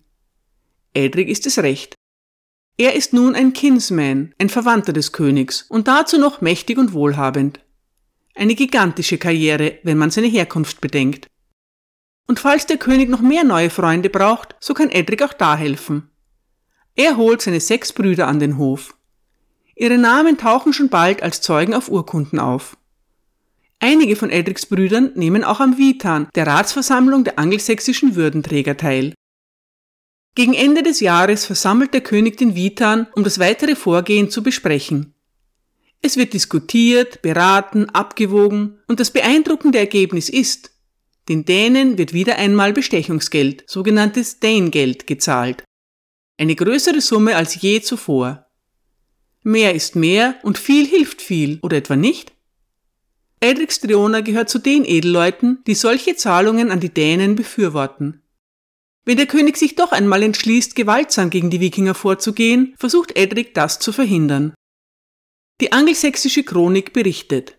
Edric 0.94 1.30
ist 1.30 1.48
es 1.48 1.58
recht. 1.58 1.96
Er 2.78 2.94
ist 2.94 3.12
nun 3.12 3.34
ein 3.34 3.52
Kinsman, 3.52 4.36
ein 4.38 4.50
Verwandter 4.50 4.94
des 4.94 5.14
Königs 5.14 5.64
und 5.64 5.88
dazu 5.88 6.20
noch 6.20 6.42
mächtig 6.42 6.78
und 6.78 6.94
wohlhabend. 6.94 7.60
Eine 8.36 8.54
gigantische 8.54 9.18
Karriere, 9.18 9.80
wenn 9.82 9.98
man 9.98 10.12
seine 10.12 10.28
Herkunft 10.28 10.80
bedenkt. 10.80 11.26
Und 12.28 12.40
falls 12.40 12.68
der 12.68 12.78
König 12.78 13.10
noch 13.10 13.22
mehr 13.22 13.44
neue 13.44 13.72
Freunde 13.72 14.12
braucht, 14.12 14.56
so 14.60 14.76
kann 14.76 14.92
Edric 14.92 15.24
auch 15.24 15.34
da 15.34 15.58
helfen. 15.58 16.12
Er 16.96 17.18
holt 17.18 17.42
seine 17.42 17.62
sechs 17.62 17.94
Brüder 17.94 18.28
an 18.28 18.38
den 18.38 18.60
Hof. 18.60 18.96
Ihre 19.76 19.98
Namen 19.98 20.38
tauchen 20.38 20.72
schon 20.72 20.90
bald 20.90 21.24
als 21.24 21.42
Zeugen 21.42 21.74
auf 21.74 21.90
Urkunden 21.90 22.38
auf. 22.38 22.78
Einige 23.84 24.16
von 24.16 24.30
Edrics 24.30 24.68
Brüdern 24.68 25.12
nehmen 25.16 25.44
auch 25.44 25.60
am 25.60 25.80
Vitan, 25.80 26.28
der 26.36 26.46
Ratsversammlung 26.46 27.24
der 27.24 27.40
angelsächsischen 27.40 28.16
Würdenträger, 28.16 28.78
teil. 28.78 29.16
Gegen 30.36 30.54
Ende 30.54 30.84
des 30.84 31.00
Jahres 31.00 31.46
versammelt 31.46 31.92
der 31.96 32.02
König 32.02 32.38
den 32.38 32.56
Vitan, 32.56 33.08
um 33.16 33.24
das 33.24 33.40
weitere 33.40 33.76
Vorgehen 33.76 34.30
zu 34.30 34.44
besprechen. 34.44 35.16
Es 36.00 36.16
wird 36.16 36.34
diskutiert, 36.34 37.24
beraten, 37.24 37.90
abgewogen 37.90 38.80
und 38.88 39.00
das 39.00 39.10
beeindruckende 39.10 39.80
Ergebnis 39.80 40.30
ist, 40.30 40.72
den 41.28 41.46
Dänen 41.46 41.98
wird 41.98 42.14
wieder 42.14 42.38
einmal 42.38 42.74
Bestechungsgeld, 42.74 43.64
sogenanntes 43.68 44.40
Dänengeld, 44.40 45.08
gezahlt. 45.08 45.64
Eine 46.38 46.56
größere 46.56 47.02
Summe 47.02 47.36
als 47.36 47.60
je 47.60 47.82
zuvor. 47.82 48.46
Mehr 49.42 49.74
ist 49.74 49.96
mehr 49.96 50.36
und 50.44 50.60
viel 50.60 50.86
hilft 50.86 51.22
viel, 51.22 51.60
oder 51.64 51.78
etwa 51.78 51.96
nicht? 51.96 52.34
Edric 53.44 53.72
Striona 53.72 54.22
gehört 54.22 54.50
zu 54.50 54.60
den 54.60 54.86
Edelleuten, 54.86 55.64
die 55.66 55.74
solche 55.74 56.16
Zahlungen 56.16 56.70
an 56.70 56.80
die 56.80 56.94
Dänen 56.94 57.36
befürworten. 57.36 58.22
Wenn 59.04 59.18
der 59.18 59.26
König 59.26 59.58
sich 59.58 59.76
doch 59.76 59.92
einmal 59.92 60.22
entschließt, 60.22 60.76
gewaltsam 60.76 61.32
gegen 61.32 61.50
die 61.50 61.60
Wikinger 61.60 61.96
vorzugehen, 61.96 62.76
versucht 62.78 63.18
Edric 63.18 63.56
das 63.56 63.80
zu 63.80 63.92
verhindern. 63.92 64.54
Die 65.60 65.72
angelsächsische 65.72 66.44
Chronik 66.44 66.94
berichtet. 66.94 67.58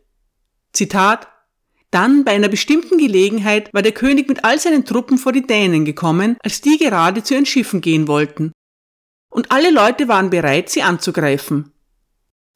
Zitat 0.72 1.28
dann, 1.90 2.24
bei 2.24 2.30
einer 2.30 2.48
bestimmten 2.48 2.96
Gelegenheit, 2.96 3.72
war 3.74 3.82
der 3.82 3.92
König 3.92 4.26
mit 4.26 4.44
all 4.44 4.58
seinen 4.58 4.86
Truppen 4.86 5.18
vor 5.18 5.32
die 5.32 5.46
Dänen 5.46 5.84
gekommen, 5.84 6.38
als 6.42 6.62
die 6.62 6.78
gerade 6.78 7.22
zu 7.22 7.34
ihren 7.34 7.44
Schiffen 7.44 7.82
gehen 7.82 8.08
wollten. 8.08 8.52
Und 9.30 9.52
alle 9.52 9.70
Leute 9.70 10.08
waren 10.08 10.30
bereit, 10.30 10.70
sie 10.70 10.82
anzugreifen. 10.82 11.72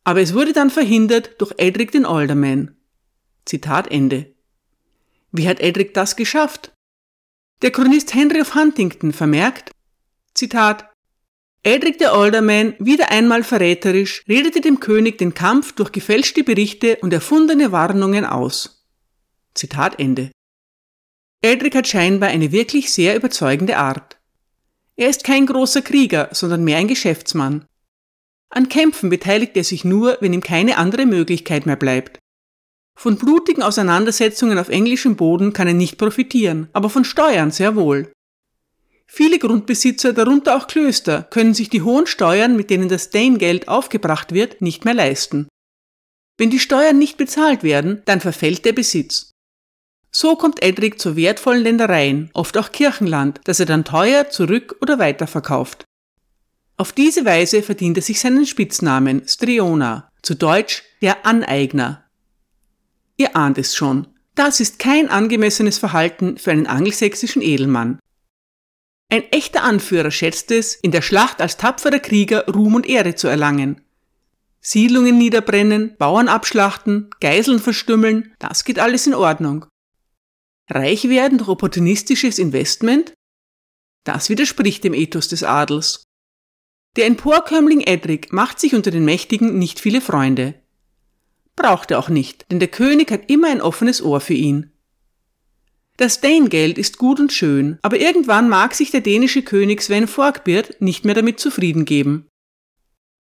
Aber 0.05 0.23
es 0.23 0.33
wurde 0.33 0.55
dann 0.55 0.71
verhindert 0.71 1.39
durch 1.39 1.53
Edric 1.59 1.93
den 1.93 2.07
Alderman. 2.07 2.76
Zitat 3.47 3.91
Ende. 3.91 4.35
Wie 5.31 5.49
hat 5.49 5.61
Edric 5.61 5.95
das 5.95 6.17
geschafft? 6.17 6.73
Der 7.63 7.71
Chronist 7.71 8.13
Henry 8.13 8.41
of 8.41 8.55
Huntington 8.55 9.13
vermerkt, 9.13 9.71
Zitat, 10.35 10.93
Edric 11.63 11.99
der 11.99 12.13
Alderman, 12.13 12.75
wieder 12.79 13.11
einmal 13.11 13.43
verräterisch, 13.43 14.23
redete 14.29 14.61
dem 14.61 14.79
König 14.79 15.19
den 15.19 15.33
Kampf 15.33 15.73
durch 15.73 15.91
gefälschte 15.91 16.45
Berichte 16.45 16.99
und 17.01 17.13
erfundene 17.13 17.73
Warnungen 17.73 18.25
aus. 18.25 18.85
Zitat 19.55 19.99
Ende. 19.99 20.31
Edric 21.43 21.75
hat 21.75 21.89
scheinbar 21.89 22.29
eine 22.29 22.53
wirklich 22.53 22.93
sehr 22.93 23.17
überzeugende 23.17 23.79
Art. 23.79 24.19
Er 24.97 25.09
ist 25.09 25.25
kein 25.25 25.47
großer 25.47 25.83
Krieger, 25.83 26.29
sondern 26.33 26.65
mehr 26.65 26.79
ein 26.79 26.89
Geschäftsmann. 26.89 27.65
An 28.51 28.69
Kämpfen 28.69 29.11
beteiligt 29.11 29.57
er 29.57 29.65
sich 29.65 29.85
nur, 29.85 30.19
wenn 30.21 30.33
ihm 30.33 30.43
keine 30.43 30.77
andere 30.79 31.07
Möglichkeit 31.07 31.67
mehr 31.67 31.77
bleibt. 31.77 32.19
Von 32.99 33.19
blutigen 33.19 33.63
Auseinandersetzungen 33.63 34.59
auf 34.59 34.71
englischem 34.71 35.17
Boden 35.17 35.53
kann 35.53 35.69
er 35.69 35.75
nicht 35.75 35.99
profitieren, 35.99 36.69
aber 36.73 36.89
von 36.89 37.05
Steuern 37.05 37.51
sehr 37.51 37.77
wohl. 37.77 38.11
Viele 39.07 39.39
Grundbesitzer, 39.39 40.15
darunter 40.15 40.57
auch 40.57 40.67
Klöster, 40.67 41.23
können 41.23 41.53
sich 41.53 41.69
die 41.69 41.83
hohen 41.83 42.07
Steuern, 42.07 42.57
mit 42.57 42.71
denen 42.71 42.89
das 42.89 43.11
Dane-Geld 43.11 43.69
aufgebracht 43.69 44.33
wird, 44.33 44.63
nicht 44.63 44.87
mehr 44.87 44.95
leisten. 44.95 45.47
Wenn 46.39 46.51
die 46.51 46.59
Steuern 46.59 46.99
nicht 46.99 47.19
bezahlt 47.19 47.63
werden, 47.63 48.03
dann 48.07 48.21
verfällt 48.21 48.65
der 48.65 48.73
Besitz. 48.73 49.31
So 50.11 50.35
kommt 50.35 50.63
Edric 50.63 50.99
zu 50.99 51.17
wertvollen 51.17 51.63
Ländereien, 51.63 52.31
oft 52.33 52.57
auch 52.57 52.73
Kirchenland, 52.73 53.41
das 53.45 53.61
er 53.61 53.67
dann 53.67 53.85
teuer 53.85 54.31
zurück 54.31 54.77
oder 54.81 54.99
weiterverkauft. 54.99 55.85
Auf 56.79 56.93
diese 56.93 57.27
Weise 57.27 57.63
verdient 57.63 57.99
er 57.99 58.03
sich 58.03 58.21
seinen 58.21 58.47
Spitznamen 58.47 59.29
Striona, 59.29 60.09
zu 60.23 60.35
Deutsch 60.35 60.83
der 61.03 61.27
Aneigner. 61.27 62.06
Ihr 63.17 63.35
ahnt 63.37 63.59
es 63.59 63.75
schon, 63.75 64.07
das 64.35 64.61
ist 64.61 64.79
kein 64.79 65.09
angemessenes 65.09 65.79
Verhalten 65.79 66.37
für 66.39 66.51
einen 66.51 66.67
angelsächsischen 66.67 67.43
Edelmann. 67.43 67.99
Ein 69.11 69.23
echter 69.33 69.63
Anführer 69.63 70.11
schätzt 70.11 70.51
es, 70.51 70.75
in 70.75 70.91
der 70.91 71.03
Schlacht 71.03 71.41
als 71.41 71.57
tapferer 71.57 72.01
Krieger 72.01 72.47
Ruhm 72.47 72.75
und 72.75 72.87
Ehre 72.87 73.15
zu 73.15 73.29
erlangen. 73.29 73.81
Siedlungen 74.61 75.17
niederbrennen, 75.17 75.97
Bauern 75.97 76.29
abschlachten, 76.29 77.09
Geiseln 77.21 77.61
verstümmeln, 77.61 78.35
das 78.39 78.65
geht 78.65 78.81
alles 78.81 79.07
in 79.07 79.15
Ordnung. 79.15 79.67
Reich 80.69 81.09
werden 81.09 81.39
durch 81.39 81.49
opportunistisches 81.49 82.39
Investment? 82.39 83.15
Das 84.05 84.29
widerspricht 84.29 84.83
dem 84.83 84.93
Ethos 84.93 85.29
des 85.29 85.45
Adels. 85.45 86.03
Der 86.97 87.07
Emporkömmling 87.07 87.81
Edric 87.81 88.33
macht 88.33 88.59
sich 88.59 88.75
unter 88.75 88.91
den 88.91 89.05
Mächtigen 89.05 89.59
nicht 89.59 89.79
viele 89.79 90.01
Freunde. 90.01 90.55
Braucht 91.57 91.91
er 91.91 91.99
auch 91.99 92.11
nicht, 92.11 92.51
denn 92.51 92.61
der 92.61 92.69
König 92.69 93.11
hat 93.11 93.31
immer 93.31 93.49
ein 93.49 93.63
offenes 93.63 94.03
Ohr 94.03 94.21
für 94.21 94.35
ihn. 94.35 94.71
Das 95.97 96.21
Dane-Geld 96.21 96.77
ist 96.77 96.99
gut 96.99 97.19
und 97.19 97.33
schön, 97.33 97.79
aber 97.81 97.99
irgendwann 97.99 98.51
mag 98.51 98.75
sich 98.75 98.91
der 98.91 99.01
dänische 99.01 99.43
König 99.43 99.81
Sven 99.81 100.07
Forkbeard 100.07 100.81
nicht 100.81 101.07
mehr 101.07 101.15
damit 101.15 101.41
zufrieden 101.41 101.87
geben. 101.87 102.29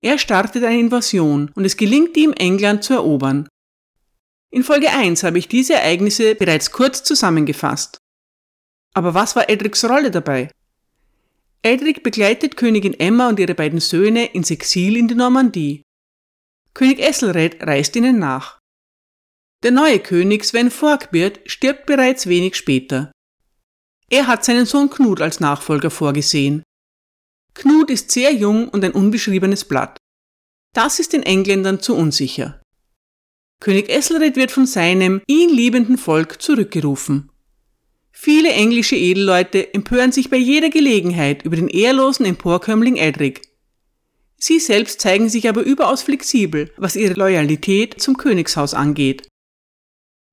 Er 0.03 0.19
startet 0.19 0.63
eine 0.63 0.79
Invasion 0.79 1.51
und 1.55 1.65
es 1.65 1.79
gelingt 1.79 2.17
ihm, 2.19 2.33
England 2.35 2.85
zu 2.85 2.93
erobern. 2.93 3.49
In 4.51 4.63
Folge 4.63 4.91
1 4.91 5.23
habe 5.23 5.39
ich 5.39 5.49
diese 5.49 5.75
Ereignisse 5.75 6.35
bereits 6.35 6.71
kurz 6.71 7.03
zusammengefasst. 7.03 7.99
Aber 8.93 9.15
was 9.15 9.37
war 9.37 9.49
Edrics 9.49 9.85
Rolle 9.85 10.11
dabei? 10.11 10.51
Edric 11.63 12.03
begleitet 12.03 12.57
Königin 12.57 12.95
Emma 12.95 13.29
und 13.29 13.41
ihre 13.41 13.55
beiden 13.55 13.81
Söhne 13.81 14.27
ins 14.27 14.51
Exil 14.51 14.97
in 14.97 15.09
die 15.09 15.15
Normandie. 15.15 15.83
König 16.77 16.99
Esselred 16.99 17.67
reist 17.67 17.97
ihnen 17.97 18.19
nach. 18.19 18.59
Der 19.63 19.71
neue 19.71 19.99
König 19.99 20.45
Sven 20.45 20.71
Forkbeard 20.71 21.41
stirbt 21.47 21.87
bereits 21.87 22.27
wenig 22.27 22.55
später. 22.55 23.11
Er 24.11 24.27
hat 24.27 24.45
seinen 24.45 24.67
Sohn 24.67 24.91
Knut 24.91 25.23
als 25.23 25.41
Nachfolger 25.41 25.89
vorgesehen. 25.89 26.63
Knut 27.55 27.89
ist 27.89 28.11
sehr 28.11 28.31
jung 28.35 28.69
und 28.69 28.85
ein 28.85 28.93
unbeschriebenes 28.93 29.65
Blatt. 29.65 29.97
Das 30.75 31.01
ist 31.01 31.15
den 31.15 31.23
Engländern 31.23 31.81
zu 31.81 31.97
unsicher. 31.97 32.61
König 33.63 33.89
Esselred 33.89 34.37
wird 34.37 34.51
von 34.51 34.67
seinem 34.67 35.23
ihn 35.27 35.49
liebenden 35.49 35.97
Volk 35.97 36.43
zurückgerufen. 36.43 37.33
Viele 38.13 38.51
englische 38.51 38.97
Edelleute 38.97 39.73
empören 39.73 40.13
sich 40.13 40.29
bei 40.29 40.37
jeder 40.37 40.69
Gelegenheit 40.69 41.43
über 41.43 41.57
den 41.57 41.69
ehrlosen 41.69 42.27
Emporkömmling 42.27 42.97
Edric. 42.97 43.46
Sie 44.39 44.61
selbst 44.61 45.01
zeigen 45.01 45.29
sich 45.29 45.49
aber 45.49 45.63
überaus 45.63 46.03
flexibel, 46.03 46.71
was 46.77 46.97
ihre 46.97 47.15
Loyalität 47.15 48.01
zum 48.01 48.17
Königshaus 48.17 48.75
angeht. 48.75 49.29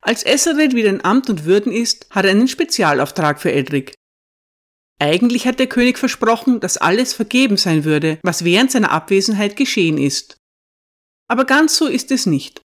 Als 0.01 0.23
Esselred 0.23 0.75
wieder 0.75 0.89
in 0.89 1.03
Amt 1.05 1.29
und 1.29 1.45
Würden 1.45 1.71
ist, 1.71 2.07
hat 2.09 2.25
er 2.25 2.31
einen 2.31 2.49
Spezialauftrag 2.49 3.41
für 3.41 3.53
Edric. 3.53 3.95
Eigentlich 4.99 5.47
hat 5.47 5.59
der 5.59 5.67
König 5.67 5.97
versprochen, 5.97 6.59
dass 6.59 6.77
alles 6.77 7.13
vergeben 7.13 7.57
sein 7.57 7.85
würde, 7.85 8.19
was 8.23 8.43
während 8.43 8.71
seiner 8.71 8.91
Abwesenheit 8.91 9.55
geschehen 9.55 9.97
ist. 9.97 10.37
Aber 11.29 11.45
ganz 11.45 11.77
so 11.77 11.87
ist 11.87 12.11
es 12.11 12.25
nicht. 12.25 12.61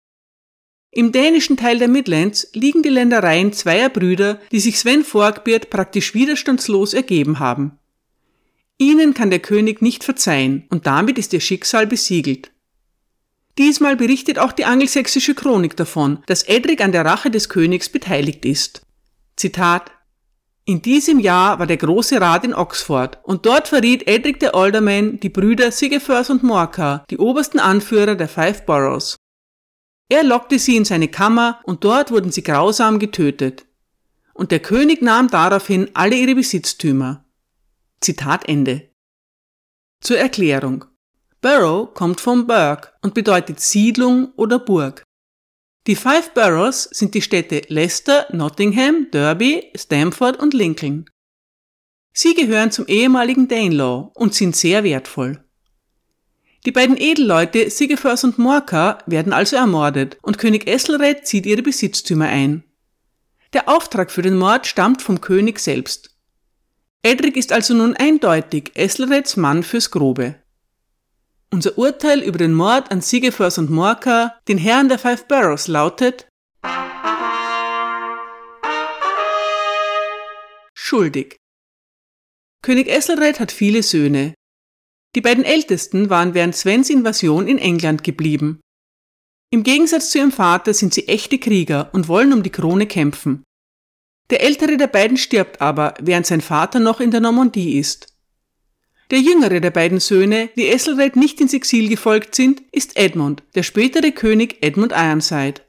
Im 0.91 1.11
dänischen 1.11 1.57
Teil 1.57 1.77
der 1.77 1.87
Midlands 1.87 2.49
liegen 2.53 2.81
die 2.81 2.89
Ländereien 2.89 3.53
zweier 3.53 3.89
Brüder, 3.89 4.41
die 4.51 4.59
sich 4.59 4.79
Sven 4.79 5.03
Forkbeard 5.03 5.69
praktisch 5.69 6.13
widerstandslos 6.13 6.93
ergeben 6.93 7.39
haben. 7.39 7.77
Ihnen 8.77 9.13
kann 9.13 9.29
der 9.29 9.39
König 9.39 9.81
nicht 9.81 10.03
verzeihen 10.03 10.65
und 10.69 10.85
damit 10.85 11.17
ist 11.17 11.33
ihr 11.33 11.39
Schicksal 11.39 11.87
besiegelt. 11.87 12.51
Diesmal 13.57 13.95
berichtet 13.95 14.37
auch 14.37 14.51
die 14.51 14.65
angelsächsische 14.65 15.33
Chronik 15.33 15.75
davon, 15.75 16.23
dass 16.27 16.43
Edric 16.43 16.81
an 16.81 16.91
der 16.91 17.05
Rache 17.05 17.31
des 17.31 17.49
Königs 17.49 17.89
beteiligt 17.89 18.45
ist. 18.45 18.81
Zitat 19.35 19.91
in 20.69 20.81
diesem 20.81 21.19
Jahr 21.19 21.59
war 21.59 21.65
der 21.65 21.77
Große 21.77 22.19
Rat 22.19 22.43
in 22.43 22.53
Oxford 22.53 23.19
und 23.23 23.45
dort 23.45 23.69
verriet 23.69 24.05
Edric 24.05 24.41
der 24.41 24.53
Alderman 24.53 25.17
die 25.17 25.29
Brüder 25.29 25.71
Sigefers 25.71 26.29
und 26.29 26.43
Morcar, 26.43 27.05
die 27.09 27.17
obersten 27.19 27.59
Anführer 27.59 28.15
der 28.15 28.27
Five 28.27 28.65
Boroughs. 28.65 29.15
Er 30.09 30.25
lockte 30.25 30.59
sie 30.59 30.75
in 30.75 30.83
seine 30.83 31.07
Kammer 31.07 31.61
und 31.63 31.85
dort 31.85 32.11
wurden 32.11 32.33
sie 32.33 32.43
grausam 32.43 32.99
getötet. 32.99 33.65
Und 34.33 34.51
der 34.51 34.59
König 34.59 35.01
nahm 35.01 35.29
daraufhin 35.29 35.89
alle 35.93 36.17
ihre 36.17 36.35
Besitztümer. 36.35 37.23
Zitat 37.99 38.47
Ende. 38.47 38.89
Zur 40.01 40.19
Erklärung. 40.19 40.85
Borough 41.41 41.93
kommt 41.93 42.21
vom 42.21 42.45
Burg 42.45 42.93
und 43.01 43.15
bedeutet 43.15 43.59
Siedlung 43.59 44.31
oder 44.35 44.59
Burg. 44.59 45.03
Die 45.87 45.95
Five 45.95 46.33
Boroughs 46.33 46.83
sind 46.91 47.15
die 47.15 47.21
Städte 47.21 47.63
Leicester, 47.69 48.27
Nottingham, 48.31 49.07
Derby, 49.11 49.71
Stamford 49.75 50.37
und 50.39 50.53
Lincoln. 50.53 51.09
Sie 52.13 52.35
gehören 52.35 52.71
zum 52.71 52.85
ehemaligen 52.87 53.47
Danelaw 53.47 54.11
und 54.13 54.33
sind 54.35 54.55
sehr 54.55 54.83
wertvoll. 54.83 55.43
Die 56.65 56.71
beiden 56.71 56.97
Edelleute 56.97 57.69
Sigefers 57.69 58.23
und 58.23 58.37
Morka 58.37 58.99
werden 59.05 59.33
also 59.33 59.55
ermordet 59.55 60.17
und 60.21 60.37
König 60.37 60.67
Esselred 60.67 61.25
zieht 61.25 61.45
ihre 61.45 61.61
Besitztümer 61.61 62.27
ein. 62.27 62.63
Der 63.53 63.69
Auftrag 63.69 64.11
für 64.11 64.21
den 64.21 64.37
Mord 64.37 64.67
stammt 64.67 65.01
vom 65.01 65.21
König 65.21 65.59
selbst. 65.59 66.16
Edric 67.03 67.37
ist 67.37 67.51
also 67.51 67.73
nun 67.73 67.95
eindeutig 67.95 68.71
Esselreds 68.75 69.37
Mann 69.37 69.63
fürs 69.63 69.91
Grobe. 69.91 70.35
Unser 71.51 71.77
Urteil 71.77 72.21
über 72.21 72.37
den 72.37 72.53
Mord 72.53 72.91
an 72.91 73.01
Sigefers 73.01 73.57
und 73.57 73.69
Morka, 73.69 74.37
den 74.47 74.57
Herren 74.57 74.89
der 74.89 74.99
Five 74.99 75.27
Boroughs, 75.27 75.67
lautet 75.67 76.27
Schuldig. 80.73 81.37
König 82.61 82.87
Esselred 82.87 83.39
hat 83.39 83.51
viele 83.51 83.83
Söhne. 83.83 84.33
Die 85.15 85.21
beiden 85.21 85.45
ältesten 85.45 86.09
waren 86.09 86.33
während 86.33 86.55
Svens 86.55 86.89
Invasion 86.89 87.47
in 87.47 87.57
England 87.57 88.03
geblieben. 88.03 88.59
Im 89.49 89.63
Gegensatz 89.63 90.09
zu 90.09 90.17
ihrem 90.17 90.31
Vater 90.33 90.73
sind 90.73 90.93
sie 90.93 91.07
echte 91.07 91.39
Krieger 91.39 91.89
und 91.93 92.09
wollen 92.09 92.33
um 92.33 92.43
die 92.43 92.49
Krone 92.49 92.87
kämpfen. 92.87 93.43
Der 94.29 94.41
ältere 94.43 94.77
der 94.77 94.87
beiden 94.87 95.17
stirbt 95.17 95.61
aber, 95.61 95.93
während 96.01 96.25
sein 96.25 96.41
Vater 96.41 96.79
noch 96.79 96.99
in 96.99 97.11
der 97.11 97.21
Normandie 97.21 97.79
ist. 97.79 98.13
Der 99.09 99.19
jüngere 99.19 99.61
der 99.61 99.71
beiden 99.71 100.01
Söhne, 100.01 100.49
die 100.57 100.67
Esselred 100.67 101.15
nicht 101.15 101.39
ins 101.39 101.53
Exil 101.53 101.87
gefolgt 101.87 102.35
sind, 102.35 102.61
ist 102.73 102.97
Edmund, 102.97 103.43
der 103.55 103.63
spätere 103.63 104.11
König 104.11 104.57
Edmund 104.61 104.91
Ironside. 104.91 105.61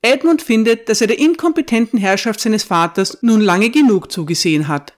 Edmund 0.00 0.40
findet, 0.40 0.88
dass 0.88 1.02
er 1.02 1.08
der 1.08 1.18
inkompetenten 1.18 1.98
Herrschaft 1.98 2.40
seines 2.40 2.64
Vaters 2.64 3.18
nun 3.20 3.42
lange 3.42 3.68
genug 3.68 4.10
zugesehen 4.10 4.68
hat. 4.68 4.96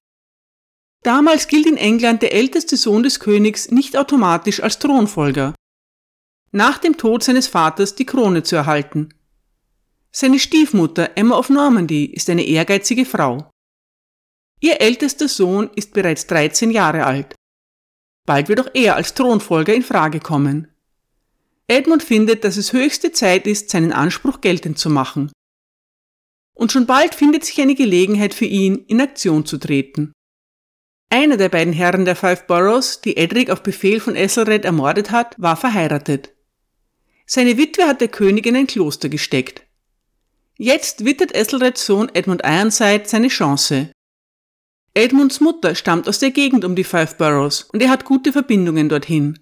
Damals 1.02 1.49
gilt 1.49 1.66
in 1.66 1.76
England 1.76 2.23
der 2.23 2.33
älteste 2.33 2.76
Sohn 2.76 3.02
des 3.02 3.19
Königs 3.19 3.73
nicht 3.73 3.97
automatisch 3.97 4.62
als 4.62 4.78
Thronfolger. 4.78 5.54
Nach 6.52 6.78
dem 6.78 6.97
Tod 6.97 7.25
seines 7.25 7.49
Vaters 7.49 7.97
die 7.97 8.07
Krone 8.07 8.45
zu 8.45 8.54
erhalten. 8.54 9.09
Seine 10.14 10.38
Stiefmutter 10.38 11.16
Emma 11.16 11.38
of 11.38 11.49
Normandy 11.49 12.04
ist 12.04 12.28
eine 12.28 12.45
ehrgeizige 12.45 13.07
Frau. 13.07 13.50
Ihr 14.61 14.81
ältester 14.81 15.26
Sohn 15.26 15.71
ist 15.75 15.95
bereits 15.95 16.26
13 16.26 16.71
Jahre 16.71 17.07
alt. 17.07 17.35
Bald 18.26 18.49
wird 18.49 18.61
auch 18.61 18.71
er 18.75 18.97
als 18.97 19.14
Thronfolger 19.14 19.75
in 19.75 19.83
Frage 19.83 20.21
kommen. 20.21 20.69
Edmund 21.66 22.02
findet, 22.02 22.45
dass 22.45 22.59
es 22.59 22.75
höchste 22.75 23.12
Zeit 23.12 23.47
ist, 23.47 23.71
seinen 23.71 23.92
Anspruch 23.92 24.42
geltend 24.42 24.78
zu 24.78 24.90
machen. 24.90 25.33
Und 26.54 26.71
schon 26.71 26.87
bald 26.87 27.14
findet 27.14 27.45
sich 27.45 27.61
eine 27.61 27.75
Gelegenheit 27.75 28.35
für 28.35 28.45
ihn, 28.45 28.85
in 28.87 29.00
Aktion 29.00 29.47
zu 29.47 29.57
treten. 29.57 30.12
Einer 31.09 31.38
der 31.38 31.49
beiden 31.49 31.73
Herren 31.73 32.04
der 32.04 32.16
Five 32.16 32.47
Boroughs, 32.47 33.00
die 33.00 33.16
Edric 33.16 33.49
auf 33.50 33.62
Befehl 33.62 33.99
von 33.99 34.14
Ethelred 34.14 34.66
ermordet 34.66 35.11
hat, 35.11 35.35
war 35.38 35.57
verheiratet. 35.57 36.35
Seine 37.26 37.57
Witwe 37.57 37.87
hat 37.87 38.02
der 38.02 38.09
König 38.09 38.47
in 38.47 38.57
ein 38.57 38.66
Kloster 38.66 39.09
gesteckt. 39.09 39.66
Jetzt 40.64 41.04
wittert 41.04 41.35
Ethelreds 41.35 41.85
Sohn 41.85 42.09
Edmund 42.14 42.42
Ironside 42.45 43.02
seine 43.07 43.26
Chance. 43.26 43.91
Edmunds 44.95 45.41
Mutter 45.41 45.75
stammt 45.75 46.08
aus 46.08 46.21
der 46.21 46.30
Gegend 46.30 46.65
um 46.65 46.76
die 46.76 46.84
Five 46.84 47.17
Boroughs 47.17 47.65
und 47.73 47.82
er 47.82 47.91
hat 47.91 48.04
gute 48.04 48.30
Verbindungen 48.30 48.89
dorthin. 48.89 49.41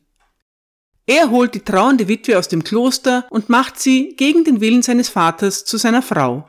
Er 1.04 1.28
holt 1.28 1.54
die 1.54 1.60
trauernde 1.60 2.08
Witwe 2.08 2.38
aus 2.38 2.48
dem 2.48 2.64
Kloster 2.64 3.26
und 3.28 3.50
macht 3.50 3.78
sie 3.78 4.14
gegen 4.16 4.44
den 4.44 4.62
Willen 4.62 4.80
seines 4.80 5.10
Vaters 5.10 5.66
zu 5.66 5.76
seiner 5.76 6.00
Frau. 6.00 6.48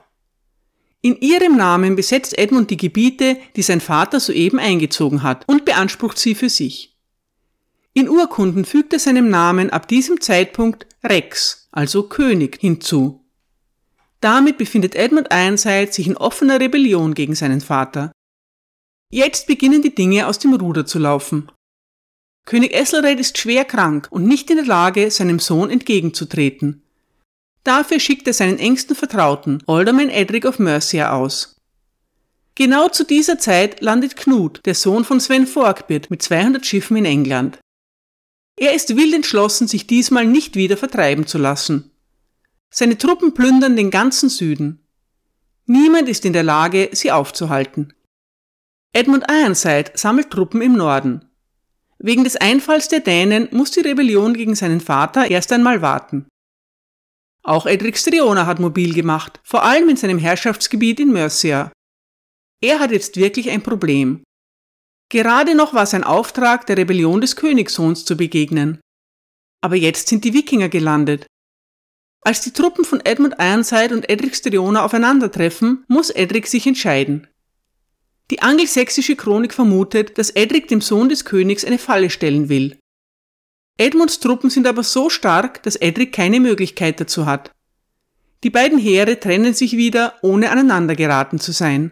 In 1.02 1.20
ihrem 1.20 1.58
Namen 1.58 1.98
besetzt 1.98 2.38
Edmund 2.38 2.70
die 2.70 2.78
Gebiete, 2.78 3.36
die 3.58 3.64
sein 3.64 3.82
Vater 3.82 4.22
soeben 4.22 4.58
eingezogen 4.58 5.22
hat, 5.22 5.44
und 5.50 5.66
beansprucht 5.66 6.18
sie 6.18 6.34
für 6.34 6.48
sich. 6.48 6.98
In 7.92 8.08
Urkunden 8.08 8.64
fügt 8.64 8.94
er 8.94 9.00
seinem 9.00 9.30
Namen 9.30 9.70
ab 9.70 9.90
diesem 9.90 10.22
Zeitpunkt 10.22 10.88
Rex, 11.04 11.68
also 11.74 12.04
König, 12.04 12.60
hinzu. 12.62 13.21
Damit 14.22 14.58
befindet 14.58 14.96
Edmund 14.96 15.28
Ironside 15.32 15.92
sich 15.92 16.08
in 16.08 16.16
offener 16.16 16.60
Rebellion 16.60 17.16
gegen 17.16 17.36
seinen 17.36 17.60
Vater. 17.60 18.12
Jetzt 19.12 19.48
beginnen 19.48 19.82
die 19.82 19.94
Dinge 19.94 20.28
aus 20.28 20.40
dem 20.40 20.54
Ruder 20.54 20.86
zu 20.86 21.00
laufen. 21.00 21.52
König 22.46 22.74
Esselred 22.74 23.20
ist 23.20 23.38
schwer 23.38 23.66
krank 23.66 24.08
und 24.10 24.26
nicht 24.26 24.50
in 24.50 24.58
der 24.58 24.66
Lage, 24.66 25.12
seinem 25.12 25.40
Sohn 25.40 25.70
entgegenzutreten. 25.70 26.84
Dafür 27.64 28.00
schickt 28.00 28.28
er 28.28 28.34
seinen 28.34 28.58
engsten 28.58 28.96
Vertrauten, 28.96 29.62
Alderman 29.68 30.10
Edric 30.10 30.46
of 30.46 30.60
Mercia, 30.60 31.12
aus. 31.12 31.56
Genau 32.56 32.90
zu 32.90 33.04
dieser 33.04 33.38
Zeit 33.38 33.82
landet 33.82 34.16
Knut, 34.16 34.62
der 34.66 34.76
Sohn 34.76 35.04
von 35.04 35.20
Sven 35.20 35.46
Forkbeard, 35.46 36.10
mit 36.10 36.22
200 36.22 36.66
Schiffen 36.66 36.98
in 36.98 37.06
England. 37.06 37.60
Er 38.60 38.74
ist 38.74 38.96
wild 38.96 39.14
entschlossen, 39.14 39.68
sich 39.68 39.88
diesmal 39.88 40.26
nicht 40.26 40.56
wieder 40.56 40.78
vertreiben 40.78 41.28
zu 41.28 41.38
lassen. 41.38 41.91
Seine 42.74 42.98
Truppen 42.98 43.34
plündern 43.34 43.76
den 43.76 43.92
ganzen 43.92 44.30
Süden. 44.30 44.88
Niemand 45.66 46.08
ist 46.08 46.26
in 46.26 46.34
der 46.34 46.44
Lage, 46.44 46.90
sie 46.94 47.12
aufzuhalten. 47.12 47.94
Edmund 48.94 49.26
Ironside 49.30 49.92
sammelt 49.96 50.32
Truppen 50.32 50.62
im 50.62 50.74
Norden. 50.74 51.26
Wegen 52.00 52.24
des 52.24 52.36
Einfalls 52.36 52.88
der 52.88 53.02
Dänen 53.02 53.48
muss 53.52 53.72
die 53.72 53.82
Rebellion 53.82 54.34
gegen 54.34 54.56
seinen 54.56 54.82
Vater 54.82 55.30
erst 55.30 55.52
einmal 55.52 55.82
warten. 55.82 56.28
Auch 57.44 57.66
Edric 57.66 57.98
Striona 57.98 58.46
hat 58.46 58.60
mobil 58.60 58.94
gemacht, 58.94 59.40
vor 59.44 59.64
allem 59.64 59.90
in 59.90 59.98
seinem 59.98 60.18
Herrschaftsgebiet 60.18 61.00
in 61.00 61.12
Mercia. 61.12 61.72
Er 62.62 62.80
hat 62.80 62.92
jetzt 62.92 63.18
wirklich 63.18 63.50
ein 63.50 63.64
Problem. 63.64 64.24
Gerade 65.10 65.56
noch 65.56 65.74
war 65.74 65.86
sein 65.86 66.04
Auftrag, 66.04 66.66
der 66.68 66.78
Rebellion 66.78 67.20
des 67.20 67.36
Königssohns 67.36 68.06
zu 68.06 68.16
begegnen. 68.16 68.80
Aber 69.62 69.76
jetzt 69.76 70.08
sind 70.08 70.24
die 70.24 70.34
Wikinger 70.34 70.70
gelandet. 70.70 71.28
Als 72.22 72.42
die 72.42 72.52
Truppen 72.52 72.86
von 72.86 73.04
Edmund 73.04 73.36
Ironside 73.40 73.96
und 73.96 74.08
Edric 74.08 74.36
Striona 74.36 74.86
aufeinandertreffen, 74.86 75.84
muss 75.88 76.12
Edric 76.12 76.48
sich 76.48 76.68
entscheiden. 76.68 77.28
Die 78.30 78.42
angelsächsische 78.42 79.16
Chronik 79.16 79.54
vermutet, 79.54 80.18
dass 80.18 80.30
Edric 80.30 80.68
dem 80.68 80.82
Sohn 80.82 81.10
des 81.10 81.26
Königs 81.26 81.66
eine 81.66 81.80
Falle 81.80 82.10
stellen 82.10 82.48
will. 82.48 82.78
Edmunds 83.78 84.20
Truppen 84.20 84.52
sind 84.52 84.68
aber 84.68 84.84
so 84.84 85.10
stark, 85.10 85.64
dass 85.64 85.76
Edric 85.76 86.14
keine 86.14 86.40
Möglichkeit 86.40 87.00
dazu 87.00 87.26
hat. 87.26 87.52
Die 88.44 88.52
beiden 88.52 88.78
Heere 88.78 89.20
trennen 89.20 89.54
sich 89.54 89.76
wieder, 89.76 90.16
ohne 90.22 90.52
aneinander 90.52 90.96
geraten 90.96 91.40
zu 91.40 91.52
sein. 91.52 91.92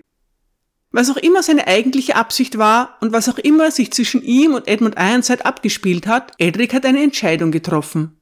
Was 0.92 1.10
auch 1.10 1.18
immer 1.18 1.44
seine 1.44 1.68
eigentliche 1.68 2.16
Absicht 2.16 2.58
war 2.58 2.98
und 3.02 3.12
was 3.12 3.30
auch 3.30 3.38
immer 3.38 3.72
sich 3.72 3.92
zwischen 3.92 4.22
ihm 4.22 4.54
und 4.54 4.68
Edmund 4.68 4.96
Ironside 4.98 5.46
abgespielt 5.46 6.08
hat, 6.08 6.34
Edric 6.38 6.74
hat 6.74 6.86
eine 6.86 7.04
Entscheidung 7.04 7.52
getroffen. 7.52 8.19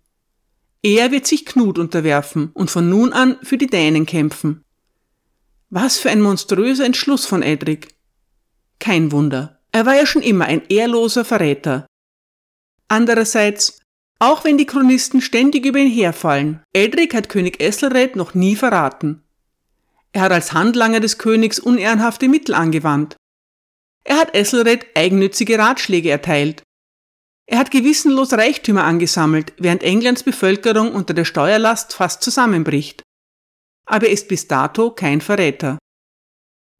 Er 0.82 1.12
wird 1.12 1.26
sich 1.26 1.46
Knut 1.46 1.80
unterwerfen 1.80 2.52
und 2.54 2.70
von 2.70 2.90
nun 2.90 3.14
an 3.14 3.38
für 3.42 3.58
die 3.58 3.68
Dänen 3.68 4.06
kämpfen. 4.06 4.64
Was 5.70 5.98
für 5.98 6.10
ein 6.10 6.22
monströser 6.22 6.86
Entschluss 6.86 7.26
von 7.26 7.42
Edric. 7.42 7.90
Kein 8.80 9.12
Wunder. 9.12 9.60
Er 9.72 9.86
war 9.86 9.96
ja 9.96 10.06
schon 10.06 10.22
immer 10.22 10.46
ein 10.46 10.62
ehrloser 10.70 11.26
Verräter. 11.26 11.88
Andererseits, 12.88 13.80
auch 14.20 14.44
wenn 14.44 14.58
die 14.58 14.66
Chronisten 14.66 15.22
ständig 15.22 15.66
über 15.66 15.80
ihn 15.80 15.92
herfallen, 15.92 16.62
Edric 16.74 17.14
hat 17.14 17.30
König 17.30 17.62
Esselred 17.62 18.16
noch 18.16 18.34
nie 18.34 18.56
verraten. 18.56 19.24
Er 20.14 20.22
hat 20.22 20.32
als 20.32 20.54
Handlanger 20.54 21.00
des 21.00 21.18
Königs 21.18 21.60
unehrenhafte 21.60 22.30
Mittel 22.30 22.56
angewandt. 22.56 23.18
Er 24.04 24.18
hat 24.18 24.34
Esselred 24.34 24.86
eigennützige 24.96 25.60
Ratschläge 25.60 26.10
erteilt. 26.10 26.64
Er 27.50 27.60
hat 27.60 27.72
gewissenlos 27.72 28.34
Reichtümer 28.34 28.84
angesammelt, 28.84 29.54
während 29.58 29.82
Englands 29.82 30.24
Bevölkerung 30.24 30.92
unter 30.92 31.14
der 31.14 31.24
Steuerlast 31.24 31.94
fast 31.94 32.22
zusammenbricht. 32.22 33.04
Aber 33.86 34.08
er 34.08 34.12
ist 34.12 34.28
bis 34.28 34.48
dato 34.48 34.92
kein 34.92 35.22
Verräter. 35.22 35.78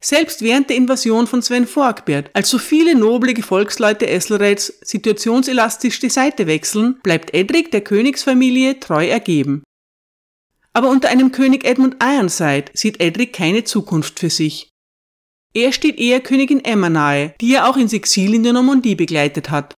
Selbst 0.00 0.42
während 0.42 0.68
der 0.68 0.76
Invasion 0.76 1.26
von 1.26 1.42
Sven 1.42 1.66
Forkbeard, 1.66 2.30
als 2.34 2.50
so 2.50 2.58
viele 2.58 2.94
noble 2.94 3.34
Gefolgsleute 3.34 4.06
Esselreds 4.06 4.78
situationselastisch 4.82 5.98
die 5.98 6.10
Seite 6.10 6.46
wechseln, 6.46 7.00
bleibt 7.02 7.34
Edric 7.34 7.72
der 7.72 7.80
Königsfamilie 7.80 8.78
treu 8.78 9.08
ergeben. 9.08 9.64
Aber 10.74 10.90
unter 10.90 11.08
einem 11.08 11.32
König 11.32 11.64
Edmund 11.64 11.96
Ironside 12.00 12.66
sieht 12.74 13.00
Edric 13.00 13.32
keine 13.32 13.64
Zukunft 13.64 14.20
für 14.20 14.30
sich. 14.30 14.68
Er 15.54 15.72
steht 15.72 15.98
eher 15.98 16.20
Königin 16.20 16.62
Emma 16.62 16.90
nahe, 16.90 17.34
die 17.40 17.54
er 17.54 17.68
auch 17.68 17.76
ins 17.76 17.94
Exil 17.94 18.34
in 18.34 18.44
der 18.44 18.52
Normandie 18.52 18.94
begleitet 18.94 19.50
hat. 19.50 19.74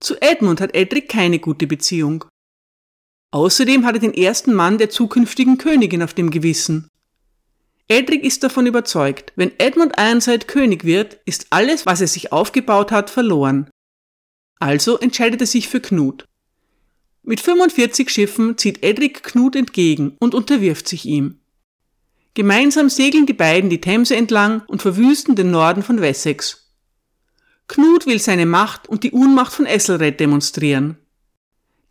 Zu 0.00 0.20
Edmund 0.20 0.60
hat 0.60 0.74
Edric 0.74 1.08
keine 1.08 1.38
gute 1.38 1.66
Beziehung. 1.66 2.24
Außerdem 3.32 3.84
hat 3.84 3.96
er 3.96 4.00
den 4.00 4.14
ersten 4.14 4.54
Mann 4.54 4.78
der 4.78 4.90
zukünftigen 4.90 5.58
Königin 5.58 6.02
auf 6.02 6.14
dem 6.14 6.30
Gewissen. 6.30 6.88
Edric 7.86 8.24
ist 8.24 8.42
davon 8.42 8.66
überzeugt, 8.66 9.32
wenn 9.36 9.52
Edmund 9.58 9.94
Ironside 9.98 10.46
König 10.46 10.84
wird, 10.84 11.20
ist 11.26 11.48
alles, 11.50 11.86
was 11.86 12.00
er 12.00 12.06
sich 12.06 12.32
aufgebaut 12.32 12.92
hat, 12.92 13.10
verloren. 13.10 13.68
Also 14.58 14.98
entscheidet 14.98 15.40
er 15.40 15.46
sich 15.46 15.68
für 15.68 15.80
Knut. 15.80 16.24
Mit 17.22 17.40
45 17.40 18.08
Schiffen 18.08 18.56
zieht 18.56 18.82
Edric 18.82 19.22
Knut 19.22 19.54
entgegen 19.54 20.16
und 20.20 20.34
unterwirft 20.34 20.88
sich 20.88 21.04
ihm. 21.04 21.40
Gemeinsam 22.34 22.88
segeln 22.88 23.26
die 23.26 23.32
beiden 23.32 23.70
die 23.70 23.80
Themse 23.80 24.16
entlang 24.16 24.62
und 24.68 24.80
verwüsten 24.80 25.34
den 25.34 25.50
Norden 25.50 25.82
von 25.82 26.00
Wessex. 26.00 26.69
Knut 27.70 28.06
will 28.06 28.18
seine 28.18 28.46
Macht 28.46 28.88
und 28.88 29.04
die 29.04 29.12
Unmacht 29.12 29.52
von 29.52 29.64
Esselred 29.64 30.18
demonstrieren. 30.18 30.98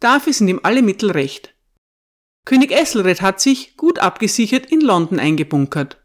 Dafür 0.01 0.33
sind 0.33 0.49
ihm 0.49 0.59
alle 0.61 0.81
Mittel 0.81 1.09
recht. 1.09 1.55
König 2.45 2.71
Esselred 2.71 3.21
hat 3.21 3.39
sich, 3.39 3.77
gut 3.77 3.97
abgesichert, 3.97 4.65
in 4.65 4.81
London 4.81 5.19
eingebunkert. 5.19 6.03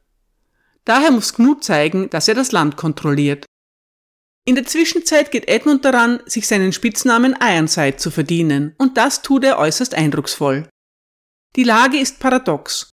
Daher 0.85 1.11
muss 1.11 1.35
Knut 1.35 1.65
zeigen, 1.65 2.09
dass 2.09 2.29
er 2.29 2.37
das 2.37 2.53
Land 2.53 2.77
kontrolliert. 2.77 3.47
In 4.45 4.55
der 4.55 4.65
Zwischenzeit 4.65 5.33
geht 5.33 5.49
Edmund 5.49 5.85
daran, 5.85 6.21
sich 6.25 6.47
seinen 6.47 6.73
Spitznamen 6.73 7.37
Ironside 7.41 7.97
zu 7.97 8.13
verdienen, 8.13 8.77
und 8.79 8.97
das 8.97 9.23
tut 9.23 9.43
er 9.43 9.59
äußerst 9.59 9.95
eindrucksvoll. 9.95 10.69
Die 11.57 11.65
Lage 11.65 11.99
ist 11.99 12.21
paradox. 12.21 12.91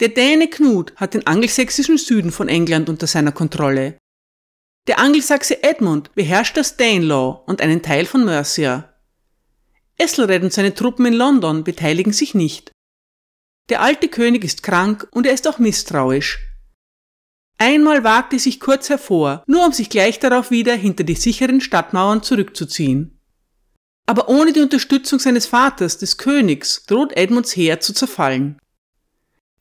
Der 0.00 0.08
Däne 0.08 0.48
Knut 0.48 0.96
hat 0.96 1.14
den 1.14 1.28
angelsächsischen 1.28 1.96
Süden 1.96 2.32
von 2.32 2.48
England 2.48 2.88
unter 2.88 3.06
seiner 3.06 3.30
Kontrolle. 3.30 3.98
Der 4.88 4.98
Angelsachse 4.98 5.62
Edmund 5.62 6.12
beherrscht 6.14 6.56
das 6.56 6.76
Danelaw 6.76 7.44
und 7.46 7.60
einen 7.60 7.82
Teil 7.82 8.04
von 8.04 8.24
Mercia. 8.24 8.92
Esselred 9.96 10.42
und 10.42 10.52
seine 10.52 10.74
Truppen 10.74 11.06
in 11.06 11.14
London 11.14 11.62
beteiligen 11.62 12.12
sich 12.12 12.34
nicht. 12.34 12.72
Der 13.68 13.80
alte 13.80 14.08
König 14.08 14.44
ist 14.44 14.64
krank 14.64 15.06
und 15.12 15.24
er 15.24 15.34
ist 15.34 15.46
auch 15.46 15.60
misstrauisch. 15.60 16.40
Einmal 17.58 18.02
wagte 18.02 18.40
sich 18.40 18.58
kurz 18.58 18.88
hervor, 18.88 19.44
nur 19.46 19.64
um 19.64 19.72
sich 19.72 19.88
gleich 19.88 20.18
darauf 20.18 20.50
wieder 20.50 20.74
hinter 20.74 21.04
die 21.04 21.14
sicheren 21.14 21.60
Stadtmauern 21.60 22.24
zurückzuziehen. 22.24 23.20
Aber 24.06 24.28
ohne 24.28 24.52
die 24.52 24.60
Unterstützung 24.60 25.20
seines 25.20 25.46
Vaters, 25.46 25.96
des 25.98 26.18
Königs, 26.18 26.84
droht 26.86 27.16
Edmunds 27.16 27.54
Heer 27.54 27.78
zu 27.78 27.94
zerfallen. 27.94 28.58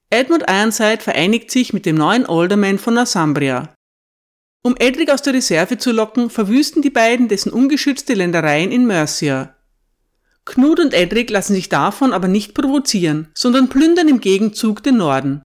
Edmund 0.10 0.46
Ironside 0.50 1.00
vereinigt 1.00 1.52
sich 1.52 1.74
mit 1.74 1.86
dem 1.86 1.96
neuen 1.96 2.26
Alderman 2.26 2.80
von 2.80 2.96
Northumbria. 2.96 3.76
Um 4.64 4.76
Edric 4.78 5.10
aus 5.10 5.24
der 5.24 5.34
Reserve 5.34 5.78
zu 5.78 5.92
locken, 5.92 6.30
verwüsten 6.30 6.82
die 6.82 6.92
beiden 6.92 7.28
dessen 7.28 7.52
ungeschützte 7.52 8.14
Ländereien 8.14 8.72
in 8.72 8.86
Mercia. 8.86 9.56
Knut 10.46 10.80
und 10.80 10.94
Edric 10.94 11.30
lassen 11.30 11.54
sich 11.54 11.70
davon 11.70 12.14
aber 12.14 12.28
nicht 12.28 12.54
provozieren, 12.54 13.30
sondern 13.36 13.70
plündern 13.70 14.08
im 14.08 14.22
Gegenzug 14.22 14.84
den 14.84 14.98
Norden. 14.98 15.42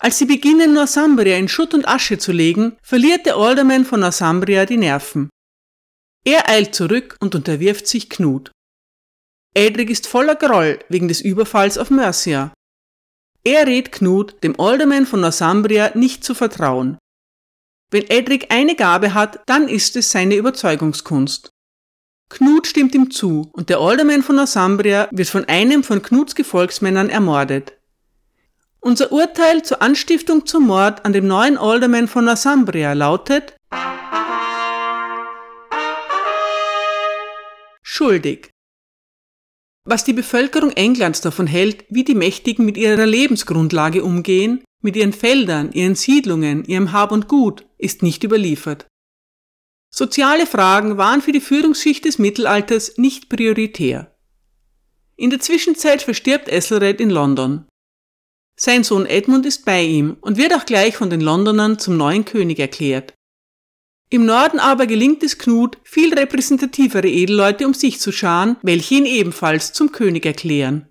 Als 0.00 0.18
sie 0.18 0.26
beginnen, 0.26 0.74
Northumbria 0.74 1.36
in 1.36 1.48
Schutt 1.48 1.74
und 1.74 1.86
Asche 1.88 2.18
zu 2.18 2.32
legen, 2.32 2.76
verliert 2.82 3.26
der 3.26 3.36
Alderman 3.36 3.84
von 3.84 4.00
Northumbria 4.00 4.64
die 4.64 4.76
Nerven. 4.76 5.28
Er 6.24 6.48
eilt 6.48 6.74
zurück 6.74 7.16
und 7.20 7.34
unterwirft 7.34 7.86
sich 7.86 8.08
Knut. 8.08 8.52
Edric 9.54 9.90
ist 9.90 10.06
voller 10.06 10.36
Groll 10.36 10.78
wegen 10.88 11.08
des 11.08 11.20
Überfalls 11.20 11.78
auf 11.78 11.90
Mercia. 11.90 12.52
Er 13.44 13.66
rät 13.66 13.90
Knut, 13.92 14.42
dem 14.44 14.58
Alderman 14.60 15.06
von 15.06 15.20
Northumbria 15.20 15.96
nicht 15.96 16.22
zu 16.22 16.34
vertrauen. 16.34 16.98
Wenn 17.90 18.08
Edric 18.10 18.52
eine 18.52 18.74
Gabe 18.74 19.14
hat, 19.14 19.40
dann 19.46 19.66
ist 19.66 19.96
es 19.96 20.10
seine 20.10 20.36
Überzeugungskunst. 20.36 21.50
Knut 22.28 22.66
stimmt 22.66 22.94
ihm 22.94 23.10
zu 23.10 23.48
und 23.52 23.70
der 23.70 23.78
Alderman 23.78 24.22
von 24.22 24.36
Northumbria 24.36 25.08
wird 25.10 25.28
von 25.28 25.46
einem 25.46 25.82
von 25.82 26.02
Knuts 26.02 26.34
Gefolgsmännern 26.34 27.08
ermordet. 27.08 27.72
Unser 28.80 29.10
Urteil 29.10 29.62
zur 29.62 29.80
Anstiftung 29.80 30.44
zum 30.44 30.66
Mord 30.66 31.06
an 31.06 31.14
dem 31.14 31.26
neuen 31.26 31.56
Alderman 31.56 32.08
von 32.08 32.26
Northumbria 32.26 32.92
lautet 32.92 33.54
schuldig. 37.82 38.50
Was 39.84 40.04
die 40.04 40.12
Bevölkerung 40.12 40.70
Englands 40.72 41.22
davon 41.22 41.46
hält, 41.46 41.86
wie 41.88 42.04
die 42.04 42.14
Mächtigen 42.14 42.66
mit 42.66 42.76
ihrer 42.76 43.06
Lebensgrundlage 43.06 44.04
umgehen, 44.04 44.62
mit 44.82 44.94
ihren 44.94 45.14
Feldern, 45.14 45.72
ihren 45.72 45.94
Siedlungen, 45.94 46.64
ihrem 46.66 46.92
Hab 46.92 47.10
und 47.10 47.26
Gut, 47.26 47.64
ist 47.78 48.02
nicht 48.02 48.24
überliefert. 48.24 48.86
Soziale 49.90 50.46
Fragen 50.46 50.98
waren 50.98 51.22
für 51.22 51.32
die 51.32 51.40
Führungsschicht 51.40 52.04
des 52.04 52.18
Mittelalters 52.18 52.98
nicht 52.98 53.28
prioritär. 53.28 54.14
In 55.16 55.30
der 55.30 55.40
Zwischenzeit 55.40 56.02
verstirbt 56.02 56.48
Esselred 56.48 57.00
in 57.00 57.10
London. 57.10 57.66
Sein 58.60 58.84
Sohn 58.84 59.06
Edmund 59.06 59.46
ist 59.46 59.64
bei 59.64 59.82
ihm 59.82 60.16
und 60.20 60.36
wird 60.36 60.52
auch 60.54 60.66
gleich 60.66 60.96
von 60.96 61.10
den 61.10 61.20
Londonern 61.20 61.78
zum 61.78 61.96
neuen 61.96 62.24
König 62.24 62.58
erklärt. 62.58 63.14
Im 64.10 64.24
Norden 64.24 64.58
aber 64.58 64.86
gelingt 64.86 65.22
es 65.22 65.38
Knut, 65.38 65.78
viel 65.84 66.14
repräsentativere 66.14 67.08
Edelleute 67.08 67.66
um 67.66 67.74
sich 67.74 68.00
zu 68.00 68.10
scharen, 68.10 68.56
welche 68.62 68.94
ihn 68.94 69.06
ebenfalls 69.06 69.72
zum 69.72 69.92
König 69.92 70.24
erklären. 70.24 70.88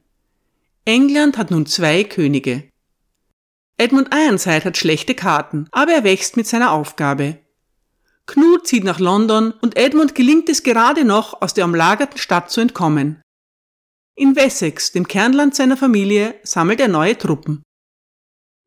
England 0.86 1.38
hat 1.38 1.52
nun 1.52 1.66
zwei 1.66 2.04
Könige. 2.04 2.70
Edmund 3.80 4.10
Ironside 4.14 4.66
hat 4.66 4.78
schlechte 4.78 5.14
Karten, 5.14 5.68
aber 5.72 5.92
er 5.92 6.04
wächst 6.04 6.36
mit 6.36 6.48
seiner 6.48 6.72
Aufgabe. 6.72 7.38
Knut 8.26 8.68
zieht 8.68 8.84
nach 8.84 9.00
London 9.00 9.52
und 9.62 9.78
Edmund 9.78 10.16
gelingt 10.16 10.50
es 10.50 10.64
gerade 10.64 11.06
noch, 11.06 11.42
aus 11.42 11.54
der 11.54 11.66
umlagerten 11.66 12.18
Stadt 12.18 12.50
zu 12.50 12.60
entkommen. 12.60 13.22
In 14.16 14.36
Wessex, 14.36 14.92
dem 14.92 15.08
Kernland 15.08 15.56
seiner 15.56 15.78
Familie, 15.78 16.36
sammelt 16.44 16.80
er 16.80 16.88
neue 16.88 17.18
Truppen. 17.18 17.62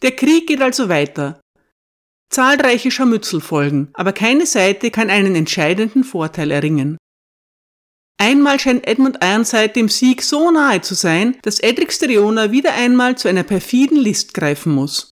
Der 0.03 0.13
Krieg 0.13 0.47
geht 0.47 0.63
also 0.63 0.89
weiter. 0.89 1.41
Zahlreiche 2.31 2.93
Scharmützel 2.93 3.41
folgen, 3.41 3.91
aber 3.95 4.13
keine 4.13 4.47
Seite 4.47 4.93
kann 4.93 5.11
einen 5.11 5.35
entscheidenden 5.35 6.05
Vorteil 6.05 6.53
erringen. 6.53 6.97
Einmal 8.21 8.61
scheint 8.61 8.87
Edmund 8.87 9.19
Ironside 9.23 9.71
dem 9.71 9.89
Sieg 9.89 10.23
so 10.23 10.51
nahe 10.51 10.83
zu 10.83 10.95
sein, 10.95 11.39
dass 11.43 11.59
Edric 11.59 11.91
Striona 11.91 12.51
wieder 12.53 12.75
einmal 12.75 13.17
zu 13.17 13.29
einer 13.29 13.45
perfiden 13.45 13.97
List 13.97 14.35
greifen 14.35 14.75
muss. 14.75 15.11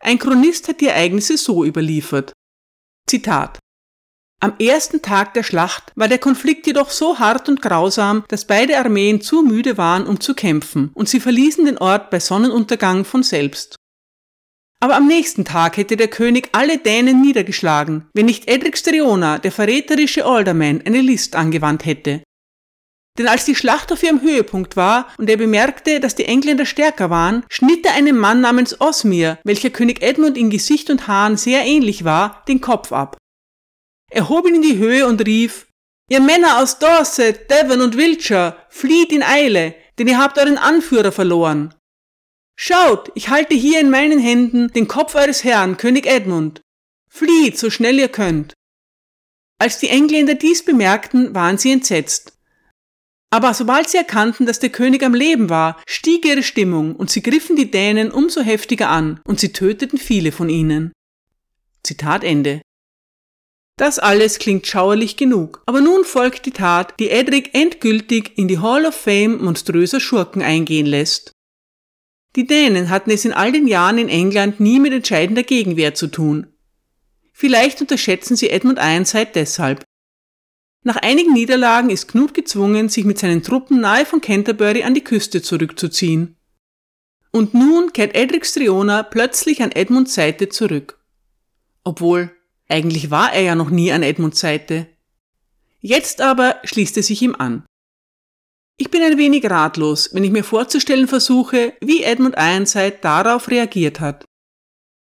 Ein 0.00 0.18
Chronist 0.18 0.68
hat 0.68 0.80
die 0.80 0.86
Ereignisse 0.86 1.36
so 1.36 1.64
überliefert. 1.64 2.32
Zitat 3.06 3.58
am 4.40 4.54
ersten 4.60 5.02
Tag 5.02 5.34
der 5.34 5.42
Schlacht 5.42 5.90
war 5.96 6.06
der 6.06 6.18
Konflikt 6.18 6.68
jedoch 6.68 6.90
so 6.90 7.18
hart 7.18 7.48
und 7.48 7.60
grausam, 7.60 8.22
dass 8.28 8.44
beide 8.44 8.78
Armeen 8.78 9.20
zu 9.20 9.42
müde 9.42 9.76
waren, 9.76 10.06
um 10.06 10.20
zu 10.20 10.32
kämpfen, 10.32 10.92
und 10.94 11.08
sie 11.08 11.18
verließen 11.18 11.64
den 11.64 11.78
Ort 11.78 12.10
bei 12.10 12.20
Sonnenuntergang 12.20 13.04
von 13.04 13.24
selbst. 13.24 13.74
Aber 14.80 14.96
am 14.96 15.06
nächsten 15.06 15.44
Tag 15.44 15.76
hätte 15.76 15.96
der 15.96 16.08
König 16.08 16.50
alle 16.52 16.78
Dänen 16.78 17.20
niedergeschlagen, 17.20 18.08
wenn 18.14 18.26
nicht 18.26 18.48
Edric 18.48 18.78
Striona, 18.78 19.38
der 19.38 19.50
verräterische 19.50 20.24
Alderman, 20.24 20.82
eine 20.84 21.00
List 21.00 21.34
angewandt 21.34 21.84
hätte. 21.84 22.22
Denn 23.18 23.26
als 23.26 23.44
die 23.44 23.56
Schlacht 23.56 23.90
auf 23.90 24.04
ihrem 24.04 24.22
Höhepunkt 24.22 24.76
war 24.76 25.08
und 25.18 25.28
er 25.28 25.36
bemerkte, 25.36 25.98
dass 25.98 26.14
die 26.14 26.26
Engländer 26.26 26.64
stärker 26.64 27.10
waren, 27.10 27.44
schnitt 27.50 27.84
er 27.84 27.94
einem 27.94 28.16
Mann 28.16 28.40
namens 28.40 28.80
Osmir, 28.80 29.38
welcher 29.42 29.70
König 29.70 30.00
Edmund 30.02 30.38
in 30.38 30.50
Gesicht 30.50 30.88
und 30.88 31.08
Haaren 31.08 31.36
sehr 31.36 31.64
ähnlich 31.64 32.04
war, 32.04 32.44
den 32.46 32.60
Kopf 32.60 32.92
ab. 32.92 33.16
Er 34.12 34.28
hob 34.28 34.46
ihn 34.46 34.54
in 34.54 34.62
die 34.62 34.78
Höhe 34.78 35.06
und 35.08 35.26
rief, 35.26 35.66
Ihr 36.10 36.20
Männer 36.20 36.62
aus 36.62 36.78
Dorset, 36.78 37.50
Devon 37.50 37.82
und 37.82 37.96
Wiltshire, 37.96 38.56
flieht 38.70 39.12
in 39.12 39.22
Eile, 39.22 39.74
denn 39.98 40.06
ihr 40.06 40.18
habt 40.18 40.38
euren 40.38 40.56
Anführer 40.56 41.12
verloren. 41.12 41.74
Schaut, 42.60 43.12
ich 43.14 43.28
halte 43.28 43.54
hier 43.54 43.78
in 43.78 43.88
meinen 43.88 44.18
Händen 44.18 44.72
den 44.72 44.88
Kopf 44.88 45.14
eures 45.14 45.44
Herrn, 45.44 45.76
König 45.76 46.06
Edmund. 46.06 46.60
Flieht, 47.08 47.56
so 47.56 47.70
schnell 47.70 48.00
ihr 48.00 48.08
könnt. 48.08 48.52
Als 49.60 49.78
die 49.78 49.88
Engländer 49.88 50.34
dies 50.34 50.64
bemerkten, 50.64 51.36
waren 51.36 51.56
sie 51.56 51.70
entsetzt. 51.70 52.36
Aber 53.30 53.54
sobald 53.54 53.88
sie 53.88 53.98
erkannten, 53.98 54.44
dass 54.44 54.58
der 54.58 54.70
König 54.70 55.04
am 55.04 55.14
Leben 55.14 55.48
war, 55.48 55.80
stieg 55.86 56.24
ihre 56.24 56.42
Stimmung 56.42 56.96
und 56.96 57.10
sie 57.10 57.22
griffen 57.22 57.54
die 57.54 57.70
Dänen 57.70 58.10
umso 58.10 58.40
heftiger 58.40 58.88
an 58.88 59.20
und 59.24 59.38
sie 59.38 59.52
töteten 59.52 59.98
viele 59.98 60.32
von 60.32 60.48
ihnen. 60.48 60.90
Zitat 61.84 62.24
Ende. 62.24 62.60
Das 63.76 64.00
alles 64.00 64.40
klingt 64.40 64.66
schauerlich 64.66 65.16
genug, 65.16 65.62
aber 65.66 65.80
nun 65.80 66.04
folgt 66.04 66.44
die 66.46 66.50
Tat, 66.50 66.98
die 66.98 67.10
Edric 67.10 67.54
endgültig 67.54 68.36
in 68.36 68.48
die 68.48 68.58
Hall 68.58 68.84
of 68.84 68.96
Fame 68.96 69.44
monströser 69.44 70.00
Schurken 70.00 70.42
eingehen 70.42 70.86
lässt. 70.86 71.30
Die 72.38 72.46
Dänen 72.46 72.88
hatten 72.88 73.10
es 73.10 73.24
in 73.24 73.32
all 73.32 73.50
den 73.50 73.66
Jahren 73.66 73.98
in 73.98 74.08
England 74.08 74.60
nie 74.60 74.78
mit 74.78 74.92
entscheidender 74.92 75.42
Gegenwehr 75.42 75.94
zu 75.94 76.06
tun. 76.06 76.46
Vielleicht 77.32 77.80
unterschätzen 77.80 78.36
sie 78.36 78.50
Edmund 78.50 78.78
Ironside 78.78 79.30
deshalb. 79.34 79.82
Nach 80.84 80.94
einigen 80.94 81.32
Niederlagen 81.32 81.90
ist 81.90 82.06
Knut 82.06 82.34
gezwungen, 82.34 82.88
sich 82.90 83.04
mit 83.04 83.18
seinen 83.18 83.42
Truppen 83.42 83.80
nahe 83.80 84.06
von 84.06 84.20
Canterbury 84.20 84.84
an 84.84 84.94
die 84.94 85.02
Küste 85.02 85.42
zurückzuziehen. 85.42 86.36
Und 87.32 87.54
nun 87.54 87.92
kehrt 87.92 88.14
Edric 88.14 88.46
Striona 88.46 89.02
plötzlich 89.02 89.60
an 89.60 89.72
Edmunds 89.72 90.14
Seite 90.14 90.48
zurück. 90.48 91.04
Obwohl, 91.82 92.30
eigentlich 92.68 93.10
war 93.10 93.32
er 93.32 93.42
ja 93.42 93.56
noch 93.56 93.70
nie 93.70 93.90
an 93.90 94.04
Edmunds 94.04 94.38
Seite. 94.38 94.86
Jetzt 95.80 96.20
aber 96.20 96.60
schließt 96.62 96.98
er 96.98 97.02
sich 97.02 97.20
ihm 97.20 97.34
an. 97.34 97.64
Ich 98.80 98.92
bin 98.92 99.02
ein 99.02 99.18
wenig 99.18 99.44
ratlos, 99.50 100.10
wenn 100.12 100.22
ich 100.22 100.30
mir 100.30 100.44
vorzustellen 100.44 101.08
versuche, 101.08 101.74
wie 101.80 102.04
Edmund 102.04 102.36
Ironside 102.38 102.98
darauf 103.00 103.50
reagiert 103.50 103.98
hat. 103.98 104.24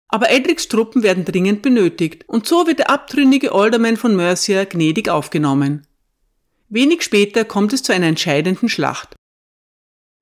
Aber 0.08 0.30
Edrics 0.30 0.68
Truppen 0.68 1.02
werden 1.02 1.24
dringend 1.24 1.62
benötigt 1.62 2.28
und 2.28 2.46
so 2.46 2.66
wird 2.66 2.80
der 2.80 2.90
abtrünnige 2.90 3.52
Alderman 3.52 3.96
von 3.96 4.14
Mercia 4.14 4.64
gnädig 4.64 5.08
aufgenommen. 5.08 5.86
Wenig 6.68 7.02
später 7.02 7.46
kommt 7.46 7.72
es 7.72 7.82
zu 7.82 7.94
einer 7.94 8.06
entscheidenden 8.06 8.68
Schlacht. 8.68 9.16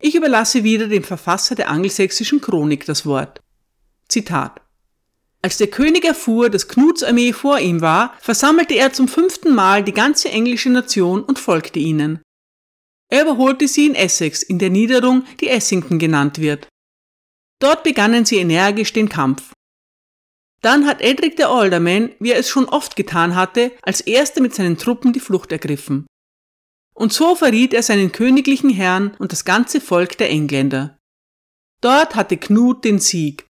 Ich 0.00 0.14
überlasse 0.14 0.62
wieder 0.62 0.86
dem 0.86 1.02
Verfasser 1.02 1.56
der 1.56 1.68
angelsächsischen 1.68 2.40
Chronik 2.40 2.86
das 2.86 3.06
Wort. 3.06 3.40
Zitat. 4.08 4.60
Als 5.42 5.56
der 5.56 5.66
König 5.66 6.04
erfuhr, 6.04 6.48
dass 6.48 6.68
Knuts 6.68 7.02
Armee 7.02 7.32
vor 7.32 7.58
ihm 7.58 7.80
war, 7.80 8.14
versammelte 8.20 8.74
er 8.74 8.92
zum 8.92 9.08
fünften 9.08 9.52
Mal 9.52 9.82
die 9.82 9.92
ganze 9.92 10.28
englische 10.28 10.70
Nation 10.70 11.24
und 11.24 11.40
folgte 11.40 11.80
ihnen. 11.80 12.20
Er 13.12 13.24
überholte 13.24 13.68
sie 13.68 13.84
in 13.84 13.94
Essex, 13.94 14.42
in 14.42 14.58
der 14.58 14.70
Niederung, 14.70 15.24
die 15.38 15.48
Essington 15.48 15.98
genannt 15.98 16.38
wird. 16.38 16.66
Dort 17.60 17.82
begannen 17.82 18.24
sie 18.24 18.38
energisch 18.38 18.94
den 18.94 19.10
Kampf. 19.10 19.52
Dann 20.62 20.86
hat 20.86 21.02
Edric 21.02 21.36
der 21.36 21.50
Alderman, 21.50 22.14
wie 22.20 22.30
er 22.30 22.38
es 22.38 22.48
schon 22.48 22.64
oft 22.64 22.96
getan 22.96 23.36
hatte, 23.36 23.70
als 23.82 24.00
erster 24.00 24.40
mit 24.40 24.54
seinen 24.54 24.78
Truppen 24.78 25.12
die 25.12 25.20
Flucht 25.20 25.52
ergriffen. 25.52 26.06
Und 26.94 27.12
so 27.12 27.34
verriet 27.34 27.74
er 27.74 27.82
seinen 27.82 28.12
königlichen 28.12 28.70
Herrn 28.70 29.14
und 29.18 29.32
das 29.32 29.44
ganze 29.44 29.82
Volk 29.82 30.16
der 30.16 30.30
Engländer. 30.30 30.96
Dort 31.82 32.14
hatte 32.14 32.38
Knut 32.38 32.82
den 32.82 32.98
Sieg. 32.98 33.44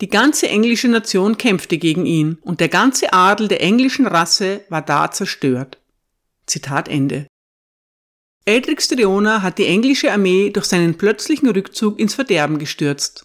Die 0.00 0.08
ganze 0.08 0.48
englische 0.48 0.88
Nation 0.88 1.38
kämpfte 1.38 1.78
gegen 1.78 2.04
ihn 2.04 2.38
und 2.42 2.58
der 2.58 2.68
ganze 2.68 3.12
Adel 3.12 3.46
der 3.46 3.60
englischen 3.60 4.08
Rasse 4.08 4.64
war 4.70 4.82
da 4.82 5.12
zerstört. 5.12 5.80
Zitat 6.46 6.88
Ende. 6.88 7.28
Eldrick 8.44 8.82
Striona 8.82 9.42
hat 9.42 9.58
die 9.58 9.66
englische 9.66 10.12
Armee 10.12 10.50
durch 10.50 10.66
seinen 10.66 10.98
plötzlichen 10.98 11.48
Rückzug 11.48 11.98
ins 11.98 12.14
Verderben 12.14 12.58
gestürzt. 12.58 13.24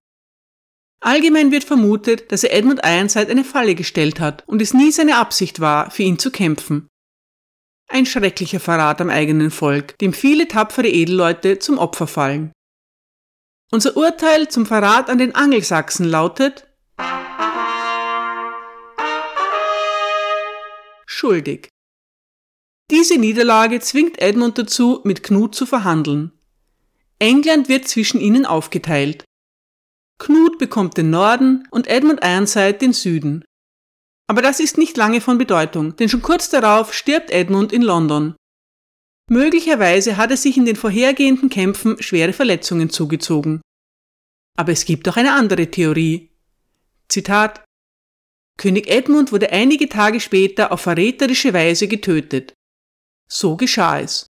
Allgemein 0.99 1.51
wird 1.51 1.63
vermutet, 1.63 2.31
dass 2.31 2.43
er 2.43 2.53
Edmund 2.53 2.81
Ironside 2.83 3.29
eine 3.29 3.43
Falle 3.43 3.75
gestellt 3.75 4.19
hat 4.19 4.43
und 4.47 4.61
es 4.61 4.73
nie 4.73 4.91
seine 4.91 5.17
Absicht 5.17 5.59
war, 5.59 5.91
für 5.91 6.03
ihn 6.03 6.19
zu 6.19 6.31
kämpfen. 6.31 6.87
Ein 7.87 8.05
schrecklicher 8.05 8.59
Verrat 8.59 8.99
am 9.01 9.09
eigenen 9.09 9.49
Volk, 9.49 9.97
dem 9.99 10.13
viele 10.13 10.47
tapfere 10.47 10.89
Edelleute 10.89 11.59
zum 11.59 11.77
Opfer 11.77 12.07
fallen. 12.07 12.51
Unser 13.71 13.95
Urteil 13.97 14.49
zum 14.49 14.65
Verrat 14.65 15.09
an 15.09 15.17
den 15.17 15.35
Angelsachsen 15.35 16.07
lautet 16.07 16.67
schuldig. 21.05 21.69
Diese 22.89 23.17
Niederlage 23.17 23.81
zwingt 23.81 24.19
Edmund 24.19 24.57
dazu, 24.57 25.01
mit 25.03 25.21
Knut 25.21 25.55
zu 25.55 25.65
verhandeln. 25.65 26.31
England 27.19 27.67
wird 27.67 27.87
zwischen 27.87 28.21
ihnen 28.21 28.45
aufgeteilt. 28.45 29.25
Knut 30.19 30.57
bekommt 30.57 30.97
den 30.97 31.09
Norden 31.09 31.67
und 31.69 31.87
Edmund 31.87 32.21
Ironside 32.23 32.75
den 32.75 32.93
Süden. 32.93 33.43
Aber 34.27 34.41
das 34.41 34.59
ist 34.59 34.77
nicht 34.77 34.95
lange 34.97 35.21
von 35.21 35.37
Bedeutung, 35.37 35.95
denn 35.97 36.09
schon 36.09 36.21
kurz 36.21 36.49
darauf 36.49 36.93
stirbt 36.93 37.29
Edmund 37.29 37.73
in 37.73 37.81
London. 37.81 38.35
Möglicherweise 39.29 40.15
hat 40.15 40.31
er 40.31 40.37
sich 40.37 40.55
in 40.57 40.65
den 40.65 40.77
vorhergehenden 40.77 41.49
Kämpfen 41.49 42.01
schwere 42.01 42.31
Verletzungen 42.31 42.89
zugezogen. 42.89 43.61
Aber 44.57 44.71
es 44.71 44.85
gibt 44.85 45.07
auch 45.09 45.17
eine 45.17 45.33
andere 45.33 45.69
Theorie. 45.69 46.31
Zitat 47.09 47.63
König 48.57 48.87
Edmund 48.87 49.31
wurde 49.31 49.51
einige 49.51 49.89
Tage 49.89 50.19
später 50.19 50.71
auf 50.71 50.81
verräterische 50.81 51.53
Weise 51.53 51.87
getötet. 51.87 52.53
So 53.27 53.55
geschah 53.55 53.99
es. 53.99 54.29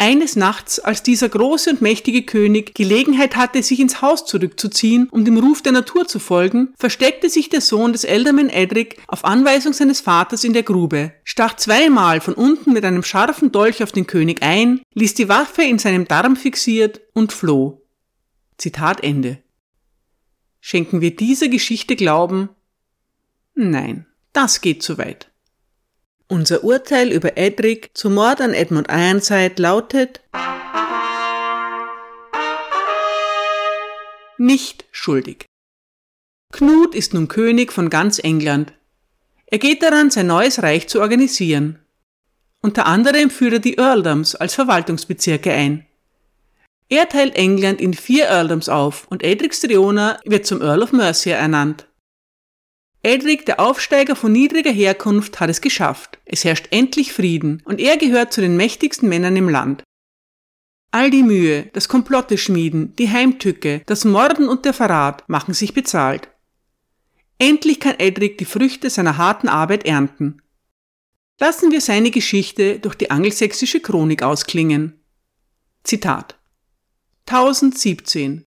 Eines 0.00 0.36
Nachts, 0.36 0.78
als 0.78 1.02
dieser 1.02 1.28
große 1.28 1.70
und 1.70 1.82
mächtige 1.82 2.22
König 2.22 2.72
Gelegenheit 2.76 3.34
hatte, 3.34 3.64
sich 3.64 3.80
ins 3.80 4.00
Haus 4.00 4.24
zurückzuziehen, 4.26 5.08
um 5.10 5.24
dem 5.24 5.36
Ruf 5.38 5.60
der 5.60 5.72
Natur 5.72 6.06
zu 6.06 6.20
folgen, 6.20 6.72
versteckte 6.78 7.28
sich 7.28 7.48
der 7.48 7.60
Sohn 7.60 7.92
des 7.92 8.04
Elderman 8.04 8.48
Edric 8.48 9.02
auf 9.08 9.24
Anweisung 9.24 9.72
seines 9.72 10.00
Vaters 10.00 10.44
in 10.44 10.52
der 10.52 10.62
Grube, 10.62 11.14
stach 11.24 11.56
zweimal 11.56 12.20
von 12.20 12.34
unten 12.34 12.72
mit 12.72 12.84
einem 12.84 13.02
scharfen 13.02 13.50
Dolch 13.50 13.82
auf 13.82 13.90
den 13.90 14.06
König 14.06 14.40
ein, 14.40 14.82
ließ 14.94 15.14
die 15.14 15.28
Waffe 15.28 15.62
in 15.62 15.80
seinem 15.80 16.06
Darm 16.06 16.36
fixiert 16.36 17.00
und 17.12 17.32
floh. 17.32 17.82
Zitat 18.56 19.02
Ende. 19.02 19.42
Schenken 20.60 21.00
wir 21.00 21.16
dieser 21.16 21.48
Geschichte 21.48 21.96
Glauben? 21.96 22.50
Nein, 23.54 24.06
das 24.32 24.60
geht 24.60 24.84
zu 24.84 24.96
weit. 24.96 25.28
Unser 26.30 26.62
Urteil 26.62 27.10
über 27.10 27.38
Edric 27.38 27.90
zum 27.94 28.12
Mord 28.12 28.42
an 28.42 28.52
Edmund 28.52 28.88
Ironside 28.90 29.54
lautet 29.56 30.20
nicht 34.36 34.84
schuldig. 34.92 35.46
Knut 36.52 36.94
ist 36.94 37.14
nun 37.14 37.28
König 37.28 37.72
von 37.72 37.88
ganz 37.88 38.18
England. 38.18 38.74
Er 39.46 39.58
geht 39.58 39.82
daran, 39.82 40.10
sein 40.10 40.26
neues 40.26 40.62
Reich 40.62 40.86
zu 40.86 41.00
organisieren. 41.00 41.78
Unter 42.60 42.84
anderem 42.84 43.30
führt 43.30 43.54
er 43.54 43.58
die 43.60 43.78
Earldoms 43.78 44.34
als 44.34 44.54
Verwaltungsbezirke 44.54 45.50
ein. 45.50 45.86
Er 46.90 47.08
teilt 47.08 47.36
England 47.36 47.80
in 47.80 47.94
vier 47.94 48.26
Earldoms 48.26 48.68
auf 48.68 49.06
und 49.08 49.22
Edric 49.22 49.54
Striona 49.54 50.20
wird 50.26 50.44
zum 50.44 50.60
Earl 50.60 50.82
of 50.82 50.92
Mercia 50.92 51.38
ernannt. 51.38 51.87
Edric, 53.08 53.46
der 53.46 53.58
Aufsteiger 53.58 54.14
von 54.14 54.32
niedriger 54.32 54.70
Herkunft, 54.70 55.40
hat 55.40 55.48
es 55.48 55.62
geschafft. 55.62 56.18
Es 56.26 56.44
herrscht 56.44 56.68
endlich 56.72 57.14
Frieden 57.14 57.62
und 57.64 57.80
er 57.80 57.96
gehört 57.96 58.34
zu 58.34 58.42
den 58.42 58.54
mächtigsten 58.54 59.08
Männern 59.08 59.34
im 59.34 59.48
Land. 59.48 59.82
All 60.90 61.10
die 61.10 61.22
Mühe, 61.22 61.70
das 61.72 61.88
Komplotte 61.88 62.36
schmieden, 62.36 62.94
die 62.96 63.08
Heimtücke, 63.08 63.80
das 63.86 64.04
Morden 64.04 64.46
und 64.46 64.66
der 64.66 64.74
Verrat 64.74 65.26
machen 65.26 65.54
sich 65.54 65.72
bezahlt. 65.72 66.28
Endlich 67.38 67.80
kann 67.80 67.98
Edric 67.98 68.36
die 68.36 68.44
Früchte 68.44 68.90
seiner 68.90 69.16
harten 69.16 69.48
Arbeit 69.48 69.86
ernten. 69.86 70.42
Lassen 71.40 71.70
wir 71.70 71.80
seine 71.80 72.10
Geschichte 72.10 72.78
durch 72.78 72.94
die 72.94 73.10
angelsächsische 73.10 73.80
Chronik 73.80 74.22
ausklingen. 74.22 75.00
Zitat 75.82 76.38
1017 77.24 78.44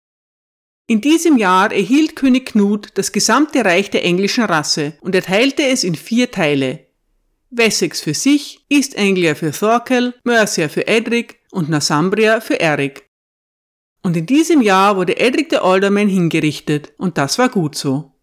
in 0.89 1.01
diesem 1.01 1.37
Jahr 1.37 1.73
erhielt 1.73 2.15
König 2.15 2.45
Knut 2.45 2.91
das 2.93 3.11
gesamte 3.11 3.65
Reich 3.65 3.91
der 3.91 4.05
englischen 4.05 4.45
Rasse 4.45 4.97
und 5.01 5.13
erteilte 5.13 5.63
es 5.63 5.83
in 5.83 5.95
vier 5.95 6.31
Teile. 6.31 6.87
Wessex 7.49 7.99
für 7.99 8.13
sich, 8.13 8.65
East 8.69 8.97
Anglia 8.97 9.35
für 9.35 9.51
Thorkel, 9.51 10.15
Mercia 10.23 10.69
für 10.69 10.87
Edric 10.87 11.41
und 11.51 11.69
Northumbria 11.69 12.39
für 12.39 12.59
Eric. 12.61 13.09
Und 14.01 14.15
in 14.15 14.25
diesem 14.25 14.61
Jahr 14.61 14.95
wurde 14.95 15.17
Edric 15.17 15.49
der 15.49 15.63
Alderman 15.63 16.07
hingerichtet 16.07 16.93
und 16.97 17.17
das 17.17 17.37
war 17.37 17.49
gut 17.49 17.75
so. 17.75 18.13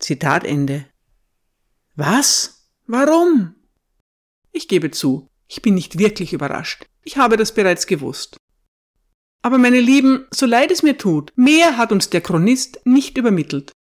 Zitat 0.00 0.44
Ende. 0.44 0.86
Was? 1.94 2.68
Warum? 2.88 3.54
Ich 4.50 4.66
gebe 4.66 4.90
zu, 4.90 5.28
ich 5.46 5.62
bin 5.62 5.74
nicht 5.74 5.98
wirklich 5.98 6.32
überrascht. 6.32 6.86
Ich 7.04 7.16
habe 7.16 7.36
das 7.36 7.54
bereits 7.54 7.86
gewusst. 7.86 8.36
Aber 9.44 9.58
meine 9.58 9.80
Lieben, 9.80 10.26
so 10.30 10.46
leid 10.46 10.70
es 10.70 10.82
mir 10.82 10.96
tut, 10.96 11.30
mehr 11.36 11.76
hat 11.76 11.92
uns 11.92 12.08
der 12.08 12.22
Chronist 12.22 12.80
nicht 12.86 13.18
übermittelt. 13.18 13.72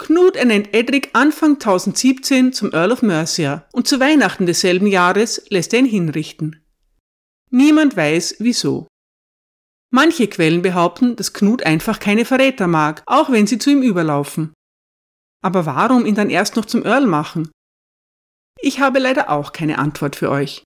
Knut 0.00 0.34
ernennt 0.34 0.74
Edric 0.74 1.10
Anfang 1.12 1.52
1017 1.52 2.52
zum 2.52 2.72
Earl 2.72 2.90
of 2.90 3.02
Mercia 3.02 3.68
und 3.72 3.86
zu 3.86 4.00
Weihnachten 4.00 4.46
desselben 4.46 4.88
Jahres 4.88 5.46
lässt 5.48 5.72
er 5.72 5.78
ihn 5.78 5.86
hinrichten. 5.86 6.66
Niemand 7.52 7.96
weiß 7.96 8.36
wieso. 8.40 8.88
Manche 9.92 10.26
Quellen 10.26 10.62
behaupten, 10.62 11.14
dass 11.14 11.32
Knut 11.32 11.62
einfach 11.62 12.00
keine 12.00 12.24
Verräter 12.24 12.66
mag, 12.66 13.04
auch 13.06 13.30
wenn 13.30 13.46
sie 13.46 13.58
zu 13.58 13.70
ihm 13.70 13.82
überlaufen. 13.82 14.52
Aber 15.40 15.66
warum 15.66 16.04
ihn 16.04 16.16
dann 16.16 16.30
erst 16.30 16.56
noch 16.56 16.64
zum 16.64 16.84
Earl 16.84 17.06
machen? 17.06 17.48
Ich 18.60 18.80
habe 18.80 18.98
leider 18.98 19.30
auch 19.30 19.52
keine 19.52 19.78
Antwort 19.78 20.16
für 20.16 20.30
euch. 20.30 20.64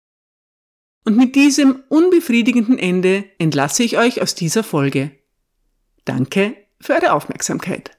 Und 1.04 1.16
mit 1.16 1.34
diesem 1.34 1.82
unbefriedigenden 1.88 2.78
Ende 2.78 3.24
entlasse 3.38 3.82
ich 3.82 3.96
euch 3.98 4.20
aus 4.20 4.34
dieser 4.34 4.62
Folge. 4.62 5.10
Danke 6.04 6.56
für 6.80 6.94
eure 6.94 7.12
Aufmerksamkeit. 7.12 7.90